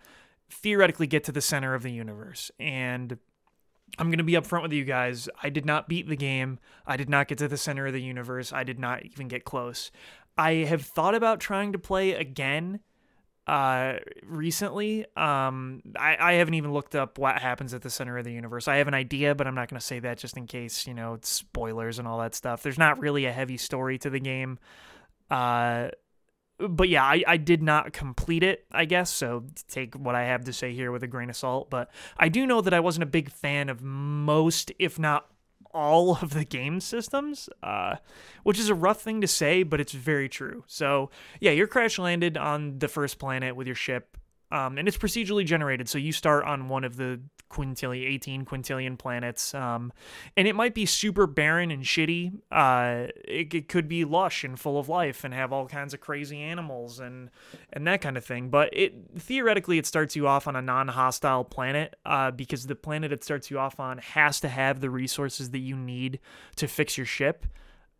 theoretically 0.50 1.06
get 1.06 1.24
to 1.24 1.32
the 1.32 1.40
center 1.40 1.74
of 1.74 1.82
the 1.82 1.90
universe. 1.90 2.50
And 2.58 3.18
I'm 3.98 4.08
going 4.08 4.18
to 4.18 4.24
be 4.24 4.32
upfront 4.32 4.62
with 4.62 4.72
you 4.72 4.84
guys. 4.84 5.28
I 5.42 5.48
did 5.48 5.64
not 5.64 5.88
beat 5.88 6.08
the 6.08 6.16
game. 6.16 6.58
I 6.86 6.96
did 6.96 7.08
not 7.08 7.28
get 7.28 7.38
to 7.38 7.48
the 7.48 7.56
center 7.56 7.86
of 7.86 7.92
the 7.92 8.02
universe. 8.02 8.52
I 8.52 8.64
did 8.64 8.78
not 8.78 9.04
even 9.04 9.28
get 9.28 9.44
close. 9.44 9.90
I 10.36 10.52
have 10.52 10.82
thought 10.82 11.14
about 11.14 11.40
trying 11.40 11.72
to 11.72 11.78
play 11.78 12.12
again 12.12 12.80
uh 13.46 13.98
recently 14.24 15.06
um 15.16 15.80
I, 15.96 16.16
I 16.18 16.32
haven't 16.34 16.54
even 16.54 16.72
looked 16.72 16.96
up 16.96 17.16
what 17.16 17.38
happens 17.38 17.74
at 17.74 17.82
the 17.82 17.90
center 17.90 18.18
of 18.18 18.24
the 18.24 18.32
universe 18.32 18.66
i 18.66 18.76
have 18.76 18.88
an 18.88 18.94
idea 18.94 19.36
but 19.36 19.46
i'm 19.46 19.54
not 19.54 19.68
going 19.68 19.78
to 19.78 19.86
say 19.86 20.00
that 20.00 20.18
just 20.18 20.36
in 20.36 20.48
case 20.48 20.84
you 20.84 20.94
know 20.94 21.16
spoilers 21.22 22.00
and 22.00 22.08
all 22.08 22.18
that 22.18 22.34
stuff 22.34 22.64
there's 22.64 22.78
not 22.78 22.98
really 22.98 23.24
a 23.24 23.32
heavy 23.32 23.56
story 23.56 23.98
to 23.98 24.10
the 24.10 24.18
game 24.18 24.58
uh 25.30 25.90
but 26.58 26.88
yeah, 26.88 27.04
I, 27.04 27.22
I 27.26 27.36
did 27.36 27.62
not 27.62 27.92
complete 27.92 28.42
it, 28.42 28.64
I 28.72 28.84
guess, 28.84 29.10
so 29.10 29.44
take 29.68 29.94
what 29.94 30.14
I 30.14 30.24
have 30.24 30.44
to 30.44 30.52
say 30.52 30.74
here 30.74 30.90
with 30.90 31.02
a 31.02 31.06
grain 31.06 31.30
of 31.30 31.36
salt. 31.36 31.70
But 31.70 31.90
I 32.16 32.28
do 32.28 32.46
know 32.46 32.60
that 32.60 32.72
I 32.72 32.80
wasn't 32.80 33.04
a 33.04 33.06
big 33.06 33.30
fan 33.30 33.68
of 33.68 33.82
most, 33.82 34.72
if 34.78 34.98
not 34.98 35.26
all, 35.72 36.18
of 36.22 36.30
the 36.30 36.44
game 36.44 36.80
systems, 36.80 37.50
uh, 37.62 37.96
which 38.42 38.58
is 38.58 38.70
a 38.70 38.74
rough 38.74 39.02
thing 39.02 39.20
to 39.20 39.26
say, 39.26 39.62
but 39.62 39.80
it's 39.80 39.92
very 39.92 40.28
true. 40.28 40.64
So 40.66 41.10
yeah, 41.40 41.50
you're 41.50 41.66
crash 41.66 41.98
landed 41.98 42.38
on 42.38 42.78
the 42.78 42.88
first 42.88 43.18
planet 43.18 43.54
with 43.54 43.66
your 43.66 43.76
ship, 43.76 44.16
um, 44.50 44.78
and 44.78 44.88
it's 44.88 44.96
procedurally 44.96 45.44
generated. 45.44 45.88
So 45.88 45.98
you 45.98 46.12
start 46.12 46.44
on 46.44 46.68
one 46.68 46.84
of 46.84 46.96
the 46.96 47.20
quintillion, 47.48 48.06
18 48.06 48.44
quintillion 48.44 48.98
planets. 48.98 49.54
Um, 49.54 49.92
and 50.36 50.46
it 50.48 50.54
might 50.54 50.74
be 50.74 50.86
super 50.86 51.26
barren 51.26 51.70
and 51.70 51.82
shitty. 51.82 52.32
Uh, 52.50 53.08
it, 53.24 53.52
it, 53.54 53.68
could 53.68 53.88
be 53.88 54.04
lush 54.04 54.44
and 54.44 54.58
full 54.58 54.78
of 54.78 54.88
life 54.88 55.24
and 55.24 55.32
have 55.34 55.52
all 55.52 55.66
kinds 55.66 55.94
of 55.94 56.00
crazy 56.00 56.40
animals 56.40 57.00
and, 57.00 57.30
and 57.72 57.86
that 57.86 58.00
kind 58.00 58.16
of 58.16 58.24
thing. 58.24 58.48
But 58.48 58.70
it 58.72 58.94
theoretically, 59.18 59.78
it 59.78 59.86
starts 59.86 60.16
you 60.16 60.26
off 60.26 60.46
on 60.46 60.56
a 60.56 60.62
non 60.62 60.88
hostile 60.88 61.44
planet 61.44 61.96
uh, 62.04 62.30
because 62.30 62.66
the 62.66 62.76
planet 62.76 63.12
it 63.12 63.24
starts 63.24 63.50
you 63.50 63.58
off 63.58 63.80
on 63.80 63.98
has 63.98 64.40
to 64.40 64.48
have 64.48 64.80
the 64.80 64.90
resources 64.90 65.50
that 65.50 65.58
you 65.58 65.76
need 65.76 66.20
to 66.56 66.66
fix 66.66 66.96
your 66.96 67.06
ship. 67.06 67.46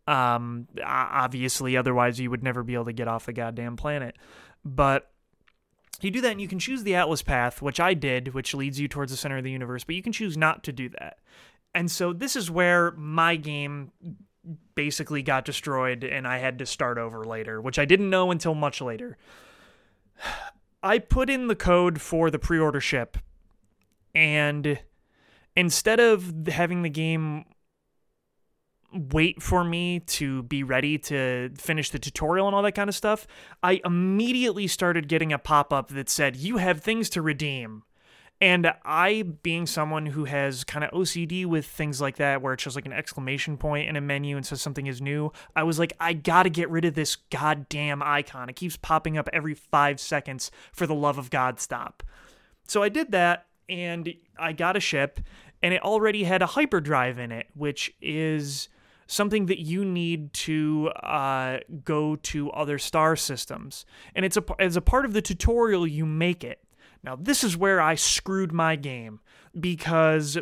Um, 0.07 0.67
obviously, 0.85 1.75
otherwise, 1.75 2.19
you 2.19 2.29
would 2.29 2.43
never 2.43 2.63
be 2.63 2.75
able 2.75 2.85
to 2.85 2.93
get 2.93 3.07
off 3.07 3.25
the 3.25 3.33
goddamn 3.33 3.75
planet. 3.75 4.15
But 4.63 5.11
you 6.05 6.11
do 6.11 6.21
that 6.21 6.33
and 6.33 6.41
you 6.41 6.47
can 6.47 6.59
choose 6.59 6.83
the 6.83 6.95
Atlas 6.95 7.21
path, 7.21 7.61
which 7.61 7.79
I 7.79 7.93
did, 7.93 8.33
which 8.33 8.53
leads 8.53 8.79
you 8.79 8.87
towards 8.87 9.11
the 9.11 9.17
center 9.17 9.37
of 9.37 9.43
the 9.43 9.51
universe, 9.51 9.83
but 9.83 9.95
you 9.95 10.03
can 10.03 10.13
choose 10.13 10.37
not 10.37 10.63
to 10.65 10.71
do 10.71 10.89
that. 10.89 11.17
And 11.73 11.89
so 11.89 12.13
this 12.13 12.35
is 12.35 12.51
where 12.51 12.91
my 12.91 13.35
game 13.35 13.91
basically 14.75 15.21
got 15.21 15.45
destroyed 15.45 16.03
and 16.03 16.27
I 16.27 16.37
had 16.37 16.59
to 16.59 16.65
start 16.65 16.97
over 16.97 17.23
later, 17.23 17.61
which 17.61 17.79
I 17.79 17.85
didn't 17.85 18.09
know 18.09 18.31
until 18.31 18.53
much 18.53 18.81
later. 18.81 19.17
I 20.83 20.99
put 20.99 21.29
in 21.29 21.47
the 21.47 21.55
code 21.55 21.99
for 21.99 22.29
the 22.29 22.39
pre 22.39 22.59
order 22.59 22.79
ship, 22.79 23.17
and 24.13 24.79
instead 25.55 25.99
of 25.99 26.47
having 26.47 26.83
the 26.83 26.89
game 26.89 27.45
wait 28.93 29.41
for 29.41 29.63
me 29.63 29.99
to 29.99 30.43
be 30.43 30.63
ready 30.63 30.97
to 30.97 31.49
finish 31.57 31.89
the 31.89 31.99
tutorial 31.99 32.47
and 32.47 32.55
all 32.55 32.61
that 32.61 32.73
kind 32.73 32.89
of 32.89 32.95
stuff, 32.95 33.27
I 33.61 33.81
immediately 33.83 34.67
started 34.67 35.07
getting 35.07 35.33
a 35.33 35.37
pop 35.37 35.73
up 35.73 35.89
that 35.89 36.09
said, 36.09 36.35
You 36.35 36.57
have 36.57 36.81
things 36.81 37.09
to 37.11 37.21
redeem. 37.21 37.83
And 38.39 38.71
I, 38.85 39.23
being 39.41 39.65
someone 39.65 40.05
who 40.05 40.25
has 40.25 40.63
kind 40.63 40.85
of 40.85 40.91
OCD 40.91 41.45
with 41.45 41.65
things 41.65 41.99
like 41.99 42.17
that, 42.17 42.41
where 42.41 42.53
it 42.53 42.59
just 42.59 42.75
like 42.75 42.85
an 42.85 42.93
exclamation 42.93 43.57
point 43.57 43.89
in 43.89 43.95
a 43.95 44.01
menu 44.01 44.37
and 44.37 44.45
says 44.45 44.61
something 44.61 44.85
is 44.85 45.01
new, 45.01 45.31
I 45.55 45.63
was 45.63 45.79
like, 45.79 45.93
I 45.99 46.13
gotta 46.13 46.51
get 46.51 46.69
rid 46.69 46.85
of 46.85 46.93
this 46.93 47.15
goddamn 47.15 48.03
icon. 48.03 48.47
It 48.47 48.55
keeps 48.55 48.77
popping 48.77 49.17
up 49.17 49.27
every 49.33 49.55
five 49.55 49.99
seconds. 49.99 50.51
For 50.71 50.85
the 50.85 50.93
love 50.93 51.17
of 51.17 51.31
God, 51.31 51.59
stop. 51.59 52.03
So 52.67 52.83
I 52.83 52.89
did 52.89 53.11
that 53.11 53.47
and 53.67 54.13
I 54.37 54.53
got 54.53 54.77
a 54.77 54.81
ship 54.81 55.19
and 55.63 55.73
it 55.73 55.81
already 55.81 56.23
had 56.23 56.41
a 56.43 56.47
hyperdrive 56.47 57.17
in 57.17 57.31
it, 57.31 57.47
which 57.55 57.93
is 58.01 58.69
something 59.07 59.47
that 59.47 59.59
you 59.59 59.83
need 59.83 60.33
to 60.33 60.89
uh, 61.01 61.59
go 61.83 62.15
to 62.17 62.51
other 62.51 62.77
star 62.77 63.15
systems. 63.15 63.85
And 64.13 64.25
it's 64.25 64.37
a, 64.37 64.43
as 64.59 64.75
a 64.75 64.81
part 64.81 65.05
of 65.05 65.13
the 65.13 65.21
tutorial, 65.21 65.87
you 65.87 66.05
make 66.05 66.43
it. 66.43 66.63
Now, 67.03 67.15
this 67.15 67.43
is 67.43 67.55
where 67.55 67.79
I 67.79 67.95
screwed 67.95 68.51
my 68.51 68.75
game 68.75 69.21
because 69.57 70.37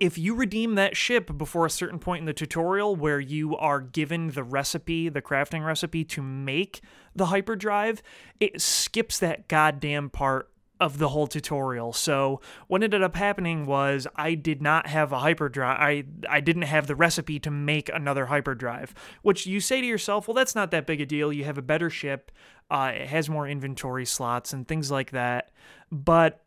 if 0.00 0.18
you 0.18 0.34
redeem 0.34 0.74
that 0.74 0.96
ship 0.96 1.36
before 1.36 1.66
a 1.66 1.70
certain 1.70 1.98
point 1.98 2.20
in 2.20 2.26
the 2.26 2.32
tutorial 2.32 2.96
where 2.96 3.20
you 3.20 3.56
are 3.56 3.80
given 3.80 4.30
the 4.30 4.42
recipe, 4.42 5.08
the 5.08 5.22
crafting 5.22 5.64
recipe 5.64 6.04
to 6.04 6.22
make 6.22 6.80
the 7.14 7.26
hyperdrive, 7.26 8.02
it 8.40 8.60
skips 8.60 9.18
that 9.18 9.48
goddamn 9.48 10.10
part 10.10 10.50
of 10.78 10.98
the 10.98 11.08
whole 11.08 11.26
tutorial. 11.26 11.92
So 11.92 12.40
what 12.66 12.82
ended 12.82 13.02
up 13.02 13.16
happening 13.16 13.64
was 13.64 14.06
I 14.14 14.34
did 14.34 14.60
not 14.60 14.86
have 14.88 15.10
a 15.12 15.20
hyperdrive. 15.20 15.78
I 15.80 16.04
I 16.28 16.40
didn't 16.40 16.62
have 16.62 16.86
the 16.86 16.94
recipe 16.94 17.38
to 17.40 17.50
make 17.50 17.88
another 17.88 18.26
hyperdrive. 18.26 18.94
Which 19.22 19.46
you 19.46 19.60
say 19.60 19.80
to 19.80 19.86
yourself, 19.86 20.28
well, 20.28 20.34
that's 20.34 20.54
not 20.54 20.70
that 20.72 20.86
big 20.86 21.00
a 21.00 21.06
deal. 21.06 21.32
You 21.32 21.44
have 21.44 21.58
a 21.58 21.62
better 21.62 21.88
ship. 21.88 22.30
Uh, 22.70 22.92
it 22.94 23.08
has 23.08 23.30
more 23.30 23.48
inventory 23.48 24.04
slots 24.04 24.52
and 24.52 24.66
things 24.66 24.90
like 24.90 25.12
that. 25.12 25.50
But 25.90 26.44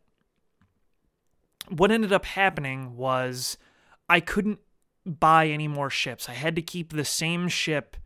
what 1.68 1.90
ended 1.90 2.12
up 2.12 2.24
happening 2.24 2.96
was 2.96 3.56
I 4.08 4.20
couldn't 4.20 4.60
buy 5.04 5.48
any 5.48 5.66
more 5.66 5.90
ships. 5.90 6.28
I 6.28 6.34
had 6.34 6.56
to 6.56 6.62
keep 6.62 6.92
the 6.92 7.04
same 7.04 7.48
ship 7.48 7.96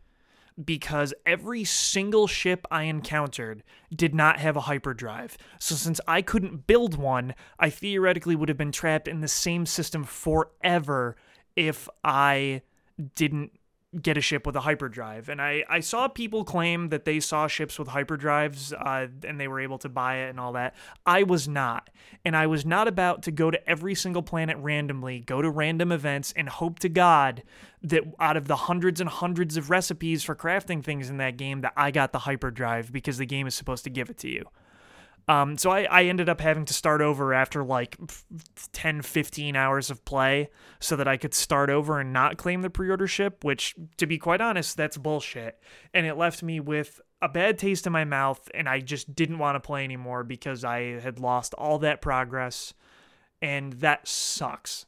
because 0.63 1.13
every 1.25 1.63
single 1.63 2.27
ship 2.27 2.65
I 2.71 2.83
encountered 2.83 3.63
did 3.93 4.15
not 4.15 4.39
have 4.39 4.55
a 4.55 4.61
hyperdrive. 4.61 5.37
So, 5.59 5.75
since 5.75 5.99
I 6.07 6.21
couldn't 6.21 6.67
build 6.67 6.97
one, 6.97 7.35
I 7.59 7.69
theoretically 7.69 8.35
would 8.35 8.49
have 8.49 8.57
been 8.57 8.71
trapped 8.71 9.07
in 9.07 9.21
the 9.21 9.27
same 9.27 9.65
system 9.65 10.03
forever 10.03 11.15
if 11.55 11.89
I 12.03 12.61
didn't 13.15 13.51
get 14.01 14.17
a 14.17 14.21
ship 14.21 14.45
with 14.45 14.55
a 14.55 14.61
hyperdrive. 14.61 15.29
And 15.29 15.41
I, 15.41 15.63
I 15.69 15.79
saw 15.79 16.07
people 16.07 16.43
claim 16.43 16.89
that 16.89 17.05
they 17.05 17.19
saw 17.19 17.47
ships 17.47 17.79
with 17.79 17.89
hyperdrives 17.89 18.73
uh, 18.73 19.07
and 19.27 19.39
they 19.39 19.47
were 19.47 19.59
able 19.59 19.77
to 19.79 19.89
buy 19.89 20.17
it 20.17 20.29
and 20.29 20.39
all 20.39 20.53
that. 20.53 20.75
I 21.05 21.23
was 21.23 21.47
not. 21.47 21.89
And 22.23 22.35
I 22.35 22.47
was 22.47 22.65
not 22.65 22.87
about 22.87 23.23
to 23.23 23.31
go 23.31 23.51
to 23.51 23.69
every 23.69 23.95
single 23.95 24.23
planet 24.23 24.57
randomly, 24.57 25.19
go 25.19 25.41
to 25.41 25.49
random 25.49 25.91
events, 25.91 26.33
and 26.35 26.49
hope 26.49 26.79
to 26.79 26.89
God 26.89 27.43
that 27.83 28.03
out 28.19 28.37
of 28.37 28.47
the 28.47 28.55
hundreds 28.55 28.99
and 28.99 29.09
hundreds 29.09 29.57
of 29.57 29.69
recipes 29.69 30.23
for 30.23 30.35
crafting 30.35 30.83
things 30.83 31.09
in 31.09 31.17
that 31.17 31.37
game, 31.37 31.61
that 31.61 31.73
I 31.77 31.91
got 31.91 32.11
the 32.11 32.19
hyperdrive 32.19 32.91
because 32.91 33.17
the 33.17 33.25
game 33.25 33.47
is 33.47 33.55
supposed 33.55 33.83
to 33.83 33.89
give 33.89 34.09
it 34.09 34.17
to 34.19 34.29
you. 34.29 34.45
Um, 35.27 35.57
so 35.57 35.71
I, 35.71 35.83
I 35.89 36.03
ended 36.03 36.29
up 36.29 36.39
having 36.39 36.65
to 36.65 36.73
start 36.73 37.01
over 37.01 37.33
after 37.33 37.63
like 37.63 37.97
10, 38.73 39.01
15 39.01 39.55
hours 39.55 39.89
of 39.89 40.05
play 40.05 40.49
so 40.79 40.95
that 40.95 41.07
I 41.07 41.17
could 41.17 41.33
start 41.33 41.71
over 41.71 41.99
and 41.99 42.13
not 42.13 42.37
claim 42.37 42.61
the 42.61 42.69
pre 42.69 42.89
order 42.89 43.07
ship, 43.07 43.43
which, 43.43 43.75
to 43.97 44.05
be 44.05 44.19
quite 44.19 44.41
honest, 44.41 44.77
that's 44.77 44.97
bullshit. 44.97 45.59
And 45.93 46.05
it 46.05 46.15
left 46.15 46.43
me 46.43 46.59
with 46.59 47.01
a 47.21 47.29
bad 47.29 47.57
taste 47.57 47.87
in 47.87 47.93
my 47.93 48.05
mouth, 48.05 48.49
and 48.53 48.69
I 48.69 48.81
just 48.81 49.15
didn't 49.15 49.39
want 49.39 49.55
to 49.55 49.59
play 49.59 49.83
anymore 49.83 50.23
because 50.23 50.63
I 50.63 50.99
had 50.99 51.19
lost 51.19 51.55
all 51.55 51.79
that 51.79 52.01
progress, 52.01 52.75
and 53.41 53.73
that 53.73 54.07
sucks. 54.07 54.85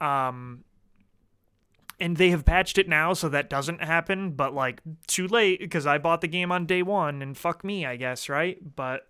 Um, 0.00 0.62
and 1.98 2.16
they 2.16 2.30
have 2.30 2.44
patched 2.44 2.78
it 2.78 2.88
now 2.88 3.12
so 3.12 3.28
that 3.28 3.50
doesn't 3.50 3.82
happen, 3.82 4.32
but 4.32 4.54
like 4.54 4.82
too 5.08 5.26
late 5.26 5.58
because 5.58 5.84
I 5.84 5.98
bought 5.98 6.20
the 6.20 6.28
game 6.28 6.52
on 6.52 6.64
day 6.64 6.82
one, 6.82 7.22
and 7.22 7.36
fuck 7.36 7.64
me, 7.64 7.84
I 7.84 7.96
guess, 7.96 8.28
right? 8.28 8.58
But 8.76 9.08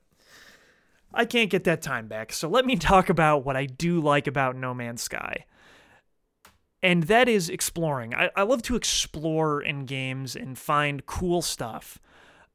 I 1.12 1.24
can't 1.24 1.50
get 1.50 1.64
that 1.64 1.82
time 1.82 2.06
back. 2.06 2.32
So 2.32 2.48
let 2.48 2.64
me 2.64 2.76
talk 2.76 3.08
about 3.08 3.44
what 3.44 3.56
I 3.56 3.66
do 3.66 4.00
like 4.00 4.26
about 4.26 4.56
No 4.56 4.74
Man's 4.74 5.02
Sky. 5.02 5.44
And 6.82 7.04
that 7.04 7.28
is 7.28 7.48
exploring. 7.48 8.14
I, 8.14 8.30
I 8.36 8.42
love 8.42 8.62
to 8.62 8.76
explore 8.76 9.60
in 9.60 9.84
games 9.84 10.36
and 10.36 10.56
find 10.56 11.04
cool 11.06 11.42
stuff, 11.42 11.98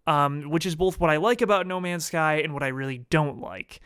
um, 0.07 0.49
which 0.49 0.65
is 0.65 0.75
both 0.75 0.99
what 0.99 1.09
I 1.09 1.17
like 1.17 1.41
about 1.41 1.67
No 1.67 1.81
Man's 1.81 2.05
Sky 2.05 2.35
and 2.35 2.53
what 2.53 2.63
I 2.63 2.69
really 2.69 3.05
don't 3.09 3.39
like. 3.41 3.81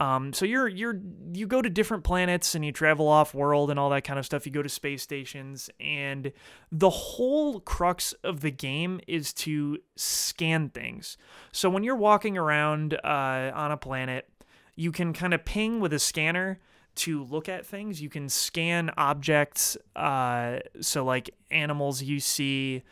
Um, 0.00 0.32
so 0.32 0.46
you're 0.46 0.66
you're 0.66 0.98
you 1.34 1.46
go 1.46 1.60
to 1.60 1.68
different 1.68 2.04
planets 2.04 2.54
and 2.54 2.64
you 2.64 2.72
travel 2.72 3.06
off 3.06 3.34
world 3.34 3.70
and 3.70 3.78
all 3.78 3.90
that 3.90 4.02
kind 4.02 4.18
of 4.18 4.24
stuff. 4.24 4.46
You 4.46 4.52
go 4.52 4.62
to 4.62 4.68
space 4.68 5.02
stations, 5.02 5.68
and 5.78 6.32
the 6.72 6.88
whole 6.88 7.60
crux 7.60 8.14
of 8.24 8.40
the 8.40 8.50
game 8.50 9.00
is 9.06 9.34
to 9.34 9.78
scan 9.96 10.70
things. 10.70 11.18
So 11.52 11.68
when 11.68 11.84
you're 11.84 11.96
walking 11.96 12.38
around 12.38 12.94
uh, 13.04 13.52
on 13.54 13.72
a 13.72 13.76
planet, 13.76 14.26
you 14.74 14.90
can 14.90 15.12
kind 15.12 15.34
of 15.34 15.44
ping 15.44 15.80
with 15.80 15.92
a 15.92 15.98
scanner 15.98 16.58
to 16.94 17.22
look 17.24 17.46
at 17.46 17.66
things. 17.66 18.00
You 18.00 18.08
can 18.08 18.30
scan 18.30 18.90
objects, 18.96 19.76
uh, 19.96 20.60
so 20.80 21.04
like 21.04 21.28
animals 21.50 22.02
you 22.02 22.20
see, 22.20 22.84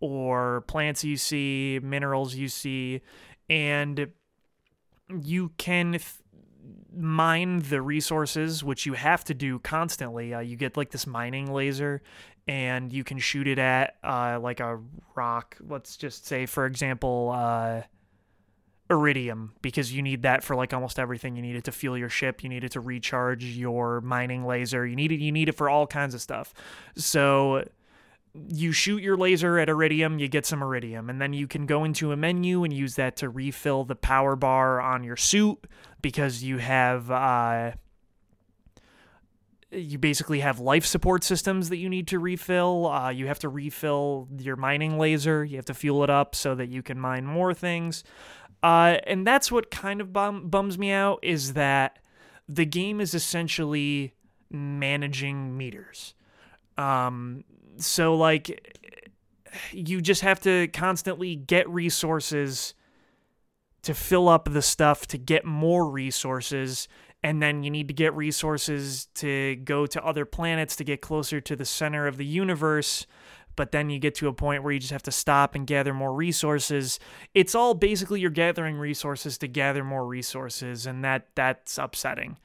or 0.00 0.62
plants 0.62 1.04
you 1.04 1.18
see, 1.18 1.78
minerals 1.82 2.34
you 2.34 2.48
see, 2.48 3.02
and 3.50 4.08
you 5.22 5.50
can. 5.58 5.92
Th- 5.92 6.23
mine 6.96 7.60
the 7.60 7.80
resources, 7.80 8.62
which 8.64 8.86
you 8.86 8.94
have 8.94 9.24
to 9.24 9.34
do 9.34 9.58
constantly. 9.58 10.34
Uh, 10.34 10.40
you 10.40 10.56
get 10.56 10.76
like 10.76 10.90
this 10.90 11.06
mining 11.06 11.52
laser, 11.52 12.02
and 12.46 12.92
you 12.92 13.04
can 13.04 13.18
shoot 13.18 13.46
it 13.46 13.58
at 13.58 13.96
uh, 14.02 14.38
like 14.40 14.60
a 14.60 14.80
rock. 15.14 15.56
Let's 15.66 15.96
just 15.96 16.26
say, 16.26 16.46
for 16.46 16.66
example, 16.66 17.32
uh, 17.34 17.82
iridium, 18.90 19.54
because 19.62 19.92
you 19.92 20.02
need 20.02 20.22
that 20.22 20.44
for 20.44 20.54
like 20.54 20.72
almost 20.72 20.98
everything. 20.98 21.36
You 21.36 21.42
need 21.42 21.56
it 21.56 21.64
to 21.64 21.72
fuel 21.72 21.96
your 21.96 22.10
ship. 22.10 22.42
You 22.42 22.48
need 22.48 22.64
it 22.64 22.72
to 22.72 22.80
recharge 22.80 23.44
your 23.44 24.00
mining 24.00 24.44
laser. 24.44 24.86
You 24.86 24.96
need 24.96 25.12
it. 25.12 25.20
You 25.20 25.32
need 25.32 25.48
it 25.48 25.56
for 25.56 25.68
all 25.68 25.86
kinds 25.86 26.14
of 26.14 26.20
stuff. 26.20 26.52
So 26.96 27.64
you 28.34 28.72
shoot 28.72 29.02
your 29.02 29.16
laser 29.16 29.58
at 29.58 29.68
iridium, 29.68 30.18
you 30.18 30.28
get 30.28 30.44
some 30.44 30.62
iridium, 30.62 31.08
and 31.08 31.20
then 31.20 31.32
you 31.32 31.46
can 31.46 31.66
go 31.66 31.84
into 31.84 32.12
a 32.12 32.16
menu 32.16 32.64
and 32.64 32.72
use 32.72 32.96
that 32.96 33.16
to 33.16 33.28
refill 33.28 33.84
the 33.84 33.94
power 33.94 34.34
bar 34.34 34.80
on 34.80 35.04
your 35.04 35.16
suit 35.16 35.66
because 36.02 36.42
you 36.42 36.58
have 36.58 37.10
uh, 37.10 37.72
you 39.70 39.98
basically 39.98 40.40
have 40.40 40.58
life 40.58 40.84
support 40.84 41.24
systems 41.24 41.68
that 41.68 41.76
you 41.76 41.88
need 41.88 42.08
to 42.08 42.18
refill. 42.18 42.86
Uh, 42.86 43.10
you 43.10 43.26
have 43.26 43.38
to 43.40 43.48
refill 43.48 44.28
your 44.38 44.56
mining 44.56 44.98
laser. 44.98 45.44
You 45.44 45.56
have 45.56 45.64
to 45.66 45.74
fuel 45.74 46.04
it 46.04 46.10
up 46.10 46.34
so 46.34 46.54
that 46.54 46.68
you 46.68 46.82
can 46.82 46.98
mine 46.98 47.26
more 47.26 47.54
things. 47.54 48.04
Uh, 48.62 48.98
and 49.06 49.26
that's 49.26 49.52
what 49.52 49.70
kind 49.70 50.00
of 50.00 50.12
bum- 50.12 50.48
bums 50.48 50.78
me 50.78 50.90
out 50.90 51.18
is 51.22 51.52
that 51.52 51.98
the 52.48 52.64
game 52.64 53.00
is 53.00 53.14
essentially 53.14 54.14
managing 54.50 55.56
meters. 55.56 56.14
Um, 56.78 57.44
so 57.78 58.14
like 58.14 58.82
you 59.72 60.00
just 60.00 60.22
have 60.22 60.40
to 60.40 60.68
constantly 60.68 61.36
get 61.36 61.68
resources 61.68 62.74
to 63.82 63.94
fill 63.94 64.28
up 64.28 64.48
the 64.50 64.62
stuff 64.62 65.06
to 65.06 65.18
get 65.18 65.44
more 65.44 65.88
resources 65.88 66.88
and 67.24 67.42
then 67.42 67.62
you 67.62 67.70
need 67.70 67.88
to 67.88 67.94
get 67.94 68.14
resources 68.14 69.06
to 69.14 69.56
go 69.56 69.86
to 69.86 70.04
other 70.04 70.26
planets 70.26 70.76
to 70.76 70.84
get 70.84 71.00
closer 71.00 71.40
to 71.40 71.56
the 71.56 71.64
center 71.64 72.06
of 72.06 72.18
the 72.18 72.24
universe. 72.24 73.06
But 73.56 73.72
then 73.72 73.88
you 73.88 73.98
get 73.98 74.14
to 74.16 74.28
a 74.28 74.32
point 74.34 74.62
where 74.62 74.74
you 74.74 74.78
just 74.78 74.92
have 74.92 75.04
to 75.04 75.10
stop 75.10 75.54
and 75.54 75.66
gather 75.66 75.94
more 75.94 76.12
resources. 76.12 77.00
It's 77.32 77.54
all 77.54 77.72
basically 77.72 78.20
you're 78.20 78.28
gathering 78.28 78.76
resources 78.76 79.38
to 79.38 79.48
gather 79.48 79.82
more 79.82 80.06
resources 80.06 80.84
and 80.84 81.02
that 81.02 81.28
that's 81.34 81.78
upsetting 81.78 82.36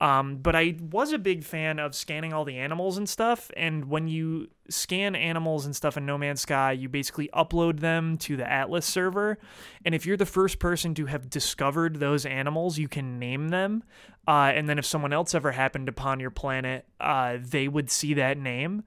um, 0.00 0.38
but 0.38 0.56
I 0.56 0.76
was 0.90 1.12
a 1.12 1.18
big 1.18 1.44
fan 1.44 1.78
of 1.78 1.94
scanning 1.94 2.32
all 2.32 2.44
the 2.44 2.58
animals 2.58 2.98
and 2.98 3.08
stuff. 3.08 3.50
And 3.56 3.86
when 3.86 4.08
you 4.08 4.48
scan 4.68 5.14
animals 5.14 5.66
and 5.66 5.74
stuff 5.74 5.96
in 5.96 6.04
No 6.04 6.18
Man's 6.18 6.40
Sky, 6.40 6.72
you 6.72 6.88
basically 6.88 7.28
upload 7.32 7.80
them 7.80 8.18
to 8.18 8.36
the 8.36 8.50
Atlas 8.50 8.86
server. 8.86 9.38
And 9.84 9.94
if 9.94 10.04
you're 10.04 10.16
the 10.16 10.26
first 10.26 10.58
person 10.58 10.94
to 10.96 11.06
have 11.06 11.30
discovered 11.30 12.00
those 12.00 12.26
animals, 12.26 12.76
you 12.76 12.88
can 12.88 13.18
name 13.18 13.48
them. 13.48 13.84
Uh, 14.26 14.52
and 14.54 14.68
then 14.68 14.78
if 14.78 14.86
someone 14.86 15.12
else 15.12 15.34
ever 15.34 15.52
happened 15.52 15.88
upon 15.88 16.18
your 16.18 16.30
planet, 16.30 16.86
uh, 17.00 17.38
they 17.40 17.68
would 17.68 17.90
see 17.90 18.14
that 18.14 18.36
name. 18.36 18.84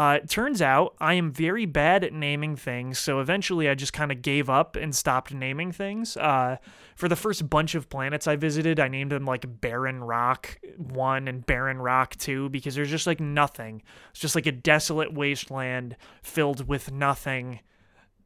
Uh, 0.00 0.14
it 0.14 0.30
turns 0.30 0.62
out 0.62 0.94
I 0.98 1.12
am 1.12 1.30
very 1.30 1.66
bad 1.66 2.04
at 2.04 2.14
naming 2.14 2.56
things, 2.56 2.98
so 2.98 3.20
eventually 3.20 3.68
I 3.68 3.74
just 3.74 3.92
kind 3.92 4.10
of 4.10 4.22
gave 4.22 4.48
up 4.48 4.74
and 4.74 4.96
stopped 4.96 5.34
naming 5.34 5.72
things. 5.72 6.16
Uh, 6.16 6.56
for 6.96 7.06
the 7.06 7.16
first 7.16 7.50
bunch 7.50 7.74
of 7.74 7.90
planets 7.90 8.26
I 8.26 8.36
visited, 8.36 8.80
I 8.80 8.88
named 8.88 9.12
them 9.12 9.26
like 9.26 9.60
Barren 9.60 10.02
Rock 10.02 10.58
1 10.78 11.28
and 11.28 11.44
Barren 11.44 11.82
Rock 11.82 12.16
2 12.16 12.48
because 12.48 12.74
there's 12.74 12.88
just 12.88 13.06
like 13.06 13.20
nothing. 13.20 13.82
It's 14.12 14.20
just 14.20 14.34
like 14.34 14.46
a 14.46 14.52
desolate 14.52 15.12
wasteland 15.12 15.96
filled 16.22 16.66
with 16.66 16.90
nothing. 16.90 17.60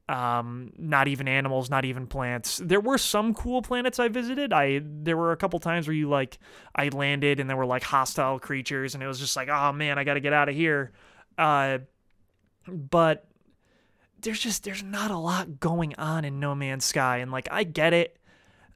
Um, 0.09 0.75
not 0.79 1.09
even 1.09 1.27
animals, 1.27 1.71
not 1.71 1.85
even 1.85 2.07
plants. 2.07 2.61
There 2.65 2.79
were 2.79 2.99
some 2.99 3.35
cool 3.35 3.63
planets 3.63 3.99
I 3.99 4.07
visited. 4.07 4.53
I 4.53 4.81
there 4.85 5.17
were 5.17 5.33
a 5.33 5.37
couple 5.37 5.59
times 5.59 5.89
where 5.89 5.97
you 5.97 6.09
like 6.09 6.39
I 6.77 6.91
landed 6.91 7.41
and 7.41 7.51
there 7.51 7.57
were 7.57 7.67
like 7.67 7.83
hostile 7.83 8.39
creatures 8.39 8.95
and 8.95 9.03
it 9.03 9.09
was 9.09 9.19
just 9.19 9.35
like, 9.35 9.49
oh 9.49 9.73
man, 9.73 9.99
I 9.99 10.05
got 10.05 10.15
to 10.15 10.21
get 10.21 10.33
out 10.33 10.49
of 10.49 10.55
here. 10.55 10.93
Uh, 11.39 11.79
but 12.69 13.29
there's 14.21 14.41
just 14.41 14.65
there's 14.65 14.83
not 14.83 15.11
a 15.11 15.19
lot 15.19 15.61
going 15.61 15.95
on 15.97 16.25
in 16.25 16.41
No 16.41 16.55
Man's 16.55 16.85
Sky, 16.85 17.19
and 17.19 17.31
like 17.31 17.49
I 17.51 17.65
get 17.65 17.93
it. 17.93 18.19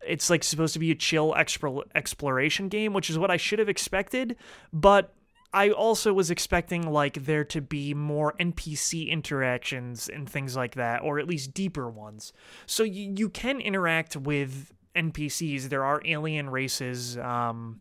It's 0.07 0.31
like 0.31 0.45
supposed 0.45 0.75
to 0.75 0.79
be 0.79 0.91
a 0.93 0.95
chill 0.95 1.35
exploration 1.35 2.69
game, 2.69 2.93
which 2.93 3.11
is 3.11 3.19
what 3.19 3.31
I 3.31 3.37
should 3.37 3.59
have 3.59 3.69
expected. 3.69 4.37
But 4.73 5.13
I 5.53 5.71
also 5.71 6.13
was 6.13 6.31
expecting 6.31 6.91
like 6.91 7.25
there 7.25 7.45
to 7.47 7.61
be 7.61 7.95
more 7.95 8.35
NPC 8.39 9.09
interactions 9.09 10.09
and 10.09 10.29
things 10.29 10.55
like 10.57 10.75
that, 10.75 11.03
or 11.03 11.19
at 11.19 11.27
least 11.27 11.55
deeper 11.55 11.89
ones. 11.89 12.33
So 12.67 12.83
you, 12.83 13.15
you 13.17 13.29
can 13.31 13.61
interact 13.61 14.17
with 14.17 14.73
NPCs. 14.95 15.65
There 15.65 15.85
are 15.85 16.03
alien 16.05 16.51
races, 16.51 17.17
um, 17.17 17.81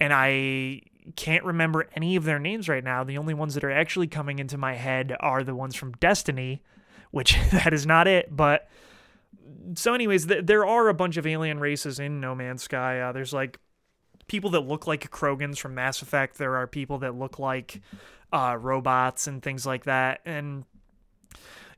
and 0.00 0.12
I 0.12 0.82
can't 1.16 1.44
remember 1.44 1.88
any 1.94 2.16
of 2.16 2.24
their 2.24 2.38
names 2.38 2.68
right 2.68 2.82
now. 2.82 3.04
The 3.04 3.18
only 3.18 3.34
ones 3.34 3.54
that 3.54 3.64
are 3.64 3.70
actually 3.70 4.06
coming 4.06 4.38
into 4.38 4.56
my 4.56 4.74
head 4.74 5.14
are 5.20 5.44
the 5.44 5.54
ones 5.54 5.74
from 5.74 5.92
Destiny, 5.92 6.62
which 7.10 7.36
that 7.52 7.72
is 7.72 7.86
not 7.86 8.08
it. 8.08 8.34
But 8.34 8.68
so, 9.74 9.94
anyways, 9.94 10.26
th- 10.26 10.46
there 10.46 10.64
are 10.64 10.88
a 10.88 10.94
bunch 10.94 11.16
of 11.16 11.26
alien 11.26 11.60
races 11.60 11.98
in 11.98 12.20
No 12.20 12.34
Man's 12.34 12.62
Sky. 12.62 13.00
Uh, 13.00 13.12
there's 13.12 13.32
like 13.32 13.58
people 14.26 14.50
that 14.50 14.60
look 14.60 14.86
like 14.86 15.10
Krogans 15.10 15.58
from 15.58 15.74
Mass 15.74 16.02
Effect. 16.02 16.38
There 16.38 16.56
are 16.56 16.66
people 16.66 16.98
that 16.98 17.14
look 17.14 17.38
like 17.38 17.80
uh, 18.32 18.56
robots 18.58 19.26
and 19.26 19.42
things 19.42 19.66
like 19.66 19.84
that. 19.84 20.20
And 20.24 20.64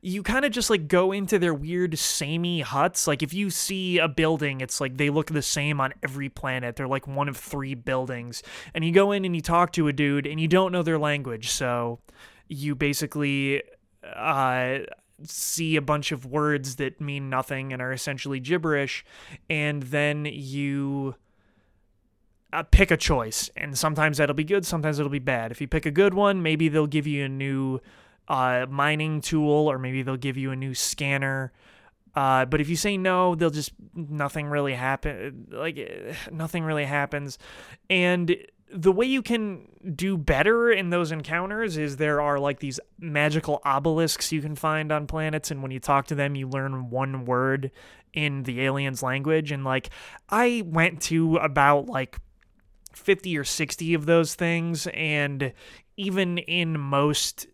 you 0.01 0.23
kind 0.23 0.45
of 0.45 0.51
just 0.51 0.69
like 0.69 0.87
go 0.87 1.11
into 1.11 1.39
their 1.39 1.53
weird 1.53 1.97
samey 1.97 2.61
huts. 2.61 3.07
Like 3.07 3.23
if 3.23 3.33
you 3.33 3.49
see 3.49 3.97
a 3.97 4.07
building, 4.07 4.61
it's 4.61 4.79
like 4.79 4.97
they 4.97 5.09
look 5.09 5.27
the 5.27 5.41
same 5.41 5.81
on 5.81 5.93
every 6.03 6.29
planet. 6.29 6.75
They're 6.75 6.87
like 6.87 7.07
one 7.07 7.29
of 7.29 7.37
three 7.37 7.75
buildings. 7.75 8.43
And 8.73 8.85
you 8.85 8.91
go 8.91 9.11
in 9.11 9.25
and 9.25 9.35
you 9.35 9.41
talk 9.41 9.71
to 9.73 9.87
a 9.87 9.93
dude 9.93 10.27
and 10.27 10.39
you 10.39 10.47
don't 10.47 10.71
know 10.71 10.83
their 10.83 10.99
language. 10.99 11.49
So 11.49 11.99
you 12.47 12.75
basically 12.75 13.63
uh 14.03 14.79
see 15.23 15.75
a 15.75 15.81
bunch 15.81 16.11
of 16.11 16.25
words 16.25 16.75
that 16.75 17.01
mean 17.01 17.29
nothing 17.29 17.73
and 17.73 17.81
are 17.81 17.91
essentially 17.91 18.39
gibberish 18.39 19.03
and 19.49 19.81
then 19.83 20.25
you 20.25 21.15
uh, 22.53 22.63
pick 22.63 22.91
a 22.91 22.97
choice, 22.97 23.49
and 23.57 23.77
sometimes 23.77 24.17
that'll 24.17 24.35
be 24.35 24.43
good, 24.43 24.65
sometimes 24.65 24.99
it'll 24.99 25.11
be 25.11 25.19
bad. 25.19 25.51
If 25.51 25.59
you 25.59 25.67
pick 25.67 25.85
a 25.85 25.91
good 25.91 26.13
one, 26.13 26.41
maybe 26.41 26.69
they'll 26.69 26.87
give 26.87 27.07
you 27.07 27.25
a 27.25 27.29
new 27.29 27.79
uh, 28.27 28.65
mining 28.69 29.21
tool, 29.21 29.69
or 29.69 29.79
maybe 29.79 30.03
they'll 30.03 30.17
give 30.17 30.37
you 30.37 30.51
a 30.51 30.55
new 30.55 30.73
scanner. 30.73 31.51
Uh, 32.15 32.45
but 32.45 32.59
if 32.59 32.69
you 32.69 32.75
say 32.75 32.97
no, 32.97 33.35
they'll 33.35 33.49
just 33.49 33.71
nothing 33.93 34.47
really 34.47 34.73
happen. 34.73 35.47
Like 35.51 35.77
nothing 36.31 36.63
really 36.63 36.85
happens, 36.85 37.37
and 37.89 38.35
the 38.69 38.91
way 38.91 39.05
you 39.05 39.21
can 39.21 39.67
do 39.95 40.17
better 40.17 40.71
in 40.71 40.89
those 40.89 41.11
encounters 41.11 41.77
is 41.77 41.97
there 41.97 42.21
are 42.21 42.39
like 42.39 42.59
these 42.59 42.79
magical 42.99 43.61
obelisks 43.65 44.31
you 44.31 44.41
can 44.41 44.55
find 44.55 44.91
on 44.91 45.07
planets 45.07 45.51
and 45.51 45.61
when 45.61 45.71
you 45.71 45.79
talk 45.79 46.07
to 46.07 46.15
them 46.15 46.35
you 46.35 46.47
learn 46.47 46.89
one 46.89 47.25
word 47.25 47.71
in 48.13 48.43
the 48.43 48.61
aliens 48.61 49.01
language 49.01 49.51
and 49.51 49.63
like 49.63 49.89
i 50.29 50.61
went 50.65 51.01
to 51.01 51.37
about 51.37 51.85
like 51.85 52.17
50 52.93 53.37
or 53.37 53.43
60 53.43 53.93
of 53.93 54.05
those 54.05 54.35
things 54.35 54.87
and 54.87 55.53
even 55.95 56.37
in 56.39 56.79
most 56.79 57.47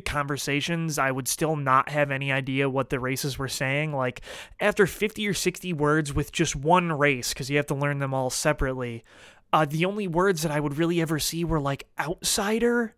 conversations 0.00 0.98
I 0.98 1.10
would 1.10 1.28
still 1.28 1.56
not 1.56 1.88
have 1.90 2.10
any 2.10 2.32
idea 2.32 2.68
what 2.68 2.90
the 2.90 3.00
races 3.00 3.38
were 3.38 3.48
saying. 3.48 3.92
Like 3.92 4.20
after 4.60 4.86
50 4.86 5.26
or 5.26 5.34
60 5.34 5.72
words 5.72 6.14
with 6.14 6.32
just 6.32 6.56
one 6.56 6.92
race 6.92 7.32
cuz 7.34 7.50
you 7.50 7.56
have 7.56 7.66
to 7.66 7.74
learn 7.74 7.98
them 7.98 8.14
all 8.14 8.30
separately 8.30 9.04
uh, 9.52 9.64
the 9.64 9.84
only 9.84 10.06
words 10.06 10.42
that 10.42 10.52
I 10.52 10.60
would 10.60 10.76
really 10.76 11.00
ever 11.00 11.18
see 11.18 11.44
were 11.44 11.60
like 11.60 11.86
outsider. 11.98 12.94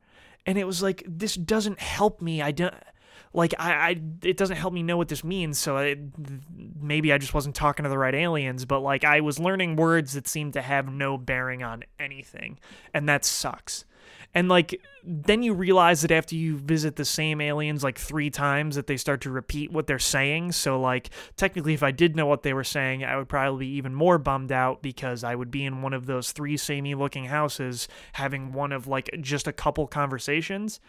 And 0.47 0.59
it 0.59 0.67
was 0.67 0.83
like 0.83 1.03
this 1.07 1.35
doesn't 1.35 1.81
help 1.81 2.21
me. 2.21 2.43
I 2.43 2.51
don't 2.51 2.75
like 3.33 3.55
I, 3.59 3.73
I 3.73 4.01
it 4.23 4.37
doesn't 4.37 4.57
help 4.57 4.75
me 4.75 4.83
know 4.83 4.97
what 4.97 5.09
this 5.09 5.23
means. 5.23 5.59
So 5.59 5.95
maybe 6.81 7.13
i 7.13 7.19
just 7.19 7.35
wasn't 7.35 7.55
talking 7.55 7.85
to 7.85 7.89
the 7.89 7.99
right 7.99 8.15
aliens 8.15 8.65
but 8.65 8.81
like 8.81 9.05
i 9.05 9.21
was 9.21 9.39
learning 9.39 9.77
words 9.77 10.15
that 10.15 10.27
seemed 10.27 10.55
to 10.55 10.63
have 10.63 10.91
no 10.91 11.17
bearing 11.17 11.63
on 11.63 11.85
anything. 11.99 12.59
And 12.93 13.09
that 13.09 13.25
sucks 13.25 13.85
and 14.35 14.49
like 14.49 14.81
then 15.03 15.43
you 15.43 15.55
realize 15.55 16.03
that 16.03 16.11
after 16.11 16.35
you 16.35 16.57
visit 16.59 16.97
the 16.97 17.05
same 17.05 17.41
aliens 17.41 17.83
like 17.83 17.99
three 17.99 18.29
times 18.29 18.77
that 18.77 18.87
they 18.87 18.97
start 18.97 19.23
to 19.23 19.31
repeat 19.31 19.73
what 19.73 19.87
they're 19.87 19.99
saying. 19.99 20.53
So 20.53 20.79
like 20.81 21.11
technically 21.37 21.75
if 21.75 21.83
i 21.83 21.91
did 21.91 22.17
know 22.17 22.27
what 22.27 22.43
they 22.43 22.53
were 22.53 22.65
saying 22.65 23.05
i 23.05 23.17
would 23.17 23.29
probably 23.29 23.67
be 23.67 23.73
even 23.73 23.95
more 23.95 24.19
bummed 24.19 24.53
out 24.53 24.83
because 24.83 25.25
i 25.25 25.35
would 25.35 25.51
be 25.51 25.65
in 25.65 25.83
one 25.83 25.93
of 25.93 26.07
those 26.07 26.33
three 26.33 26.57
samey 26.57 26.95
looking 26.95 27.25
houses 27.25 27.89
having 28.13 28.53
one 28.53 28.73
of 28.73 28.87
like 28.87 29.11
just 29.21 29.47
a 29.47 29.53
couple 29.53 29.87
conversations. 29.87 30.81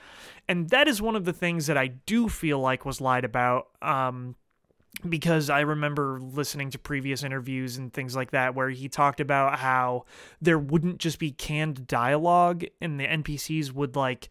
And 0.47 0.69
that 0.69 0.87
is 0.87 1.01
one 1.01 1.15
of 1.15 1.25
the 1.25 1.33
things 1.33 1.67
that 1.67 1.77
i 1.77 1.87
do 1.87 2.29
feel 2.29 2.59
like 2.59 2.85
was 2.85 3.01
lied 3.01 3.25
about 3.25 3.67
um 3.81 4.35
because 5.07 5.49
I 5.49 5.61
remember 5.61 6.19
listening 6.21 6.69
to 6.71 6.79
previous 6.79 7.23
interviews 7.23 7.77
and 7.77 7.91
things 7.91 8.15
like 8.15 8.31
that 8.31 8.55
where 8.55 8.69
he 8.69 8.89
talked 8.89 9.19
about 9.19 9.59
how 9.59 10.05
there 10.41 10.59
wouldn't 10.59 10.99
just 10.99 11.17
be 11.17 11.31
canned 11.31 11.87
dialogue 11.87 12.65
and 12.81 12.99
the 12.99 13.07
NPCs 13.07 13.71
would 13.71 13.95
like 13.95 14.29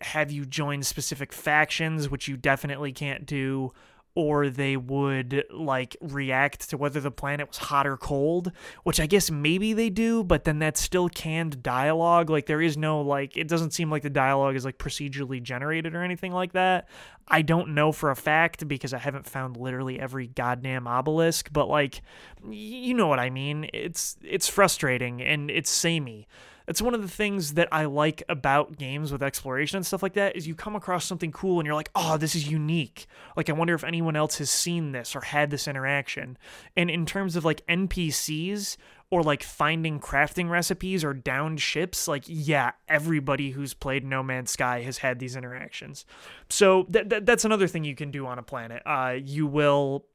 have 0.00 0.30
you 0.30 0.44
join 0.44 0.82
specific 0.82 1.32
factions, 1.32 2.08
which 2.08 2.28
you 2.28 2.36
definitely 2.36 2.92
can't 2.92 3.26
do, 3.26 3.72
or 4.16 4.48
they 4.48 4.76
would 4.76 5.44
like 5.50 5.96
react 6.00 6.70
to 6.70 6.76
whether 6.76 7.00
the 7.00 7.10
planet 7.10 7.48
was 7.48 7.58
hot 7.58 7.86
or 7.86 7.96
cold, 7.96 8.52
which 8.84 9.00
I 9.00 9.06
guess 9.06 9.30
maybe 9.30 9.72
they 9.72 9.90
do, 9.90 10.22
but 10.22 10.44
then 10.44 10.60
that's 10.60 10.80
still 10.80 11.08
canned 11.08 11.62
dialogue. 11.62 12.30
Like 12.30 12.46
there 12.46 12.62
is 12.62 12.76
no 12.76 13.00
like 13.00 13.36
it 13.36 13.48
doesn't 13.48 13.72
seem 13.72 13.90
like 13.90 14.02
the 14.02 14.10
dialogue 14.10 14.54
is 14.54 14.64
like 14.64 14.78
procedurally 14.78 15.42
generated 15.42 15.94
or 15.94 16.02
anything 16.02 16.32
like 16.32 16.52
that. 16.52 16.88
I 17.26 17.42
don't 17.42 17.74
know 17.74 17.90
for 17.90 18.10
a 18.10 18.16
fact 18.16 18.68
because 18.68 18.94
I 18.94 18.98
haven't 18.98 19.26
found 19.26 19.56
literally 19.56 19.98
every 19.98 20.28
goddamn 20.28 20.86
obelisk, 20.86 21.52
but 21.52 21.68
like 21.68 22.02
you 22.48 22.94
know 22.94 23.08
what 23.08 23.18
I 23.18 23.30
mean. 23.30 23.68
It's 23.72 24.16
it's 24.22 24.48
frustrating 24.48 25.22
and 25.22 25.50
it's 25.50 25.70
samey 25.70 26.28
that's 26.66 26.82
one 26.82 26.94
of 26.94 27.02
the 27.02 27.08
things 27.08 27.54
that 27.54 27.68
I 27.72 27.84
like 27.84 28.22
about 28.28 28.76
games 28.76 29.12
with 29.12 29.22
exploration 29.22 29.76
and 29.76 29.86
stuff 29.86 30.02
like 30.02 30.14
that 30.14 30.36
is 30.36 30.46
you 30.46 30.54
come 30.54 30.76
across 30.76 31.04
something 31.04 31.32
cool 31.32 31.60
and 31.60 31.66
you're 31.66 31.74
like, 31.74 31.90
"Oh, 31.94 32.16
this 32.16 32.34
is 32.34 32.48
unique." 32.50 33.06
Like 33.36 33.50
I 33.50 33.52
wonder 33.52 33.74
if 33.74 33.84
anyone 33.84 34.16
else 34.16 34.38
has 34.38 34.50
seen 34.50 34.92
this 34.92 35.14
or 35.14 35.20
had 35.20 35.50
this 35.50 35.68
interaction. 35.68 36.38
And 36.76 36.90
in 36.90 37.06
terms 37.06 37.36
of 37.36 37.44
like 37.44 37.66
NPCs 37.66 38.76
or 39.10 39.22
like 39.22 39.42
finding 39.42 40.00
crafting 40.00 40.48
recipes 40.48 41.04
or 41.04 41.12
downed 41.14 41.60
ships, 41.60 42.08
like 42.08 42.24
yeah, 42.26 42.72
everybody 42.88 43.50
who's 43.50 43.74
played 43.74 44.04
No 44.04 44.22
Man's 44.22 44.50
Sky 44.50 44.82
has 44.82 44.98
had 44.98 45.18
these 45.18 45.36
interactions. 45.36 46.04
So 46.48 46.84
th- 46.84 47.08
th- 47.08 47.24
that's 47.24 47.44
another 47.44 47.68
thing 47.68 47.84
you 47.84 47.94
can 47.94 48.10
do 48.10 48.26
on 48.26 48.38
a 48.38 48.42
planet. 48.42 48.82
Uh, 48.86 49.16
you 49.22 49.46
will 49.46 50.06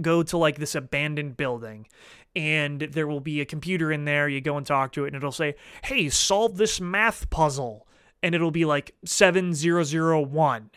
go 0.00 0.22
to 0.22 0.36
like 0.36 0.58
this 0.58 0.74
abandoned 0.74 1.36
building 1.36 1.86
and 2.36 2.80
there 2.80 3.06
will 3.06 3.20
be 3.20 3.40
a 3.40 3.46
computer 3.46 3.90
in 3.90 4.04
there. 4.04 4.28
You 4.28 4.42
go 4.42 4.58
and 4.58 4.66
talk 4.66 4.92
to 4.92 5.04
it, 5.04 5.08
and 5.08 5.16
it'll 5.16 5.32
say, 5.32 5.56
"Hey, 5.84 6.10
solve 6.10 6.58
this 6.58 6.80
math 6.80 7.30
puzzle," 7.30 7.88
and 8.22 8.34
it'll 8.34 8.50
be 8.50 8.66
like 8.66 8.94
seven 9.04 9.54
zero 9.54 9.82
zero 9.82 10.20
one 10.20 10.70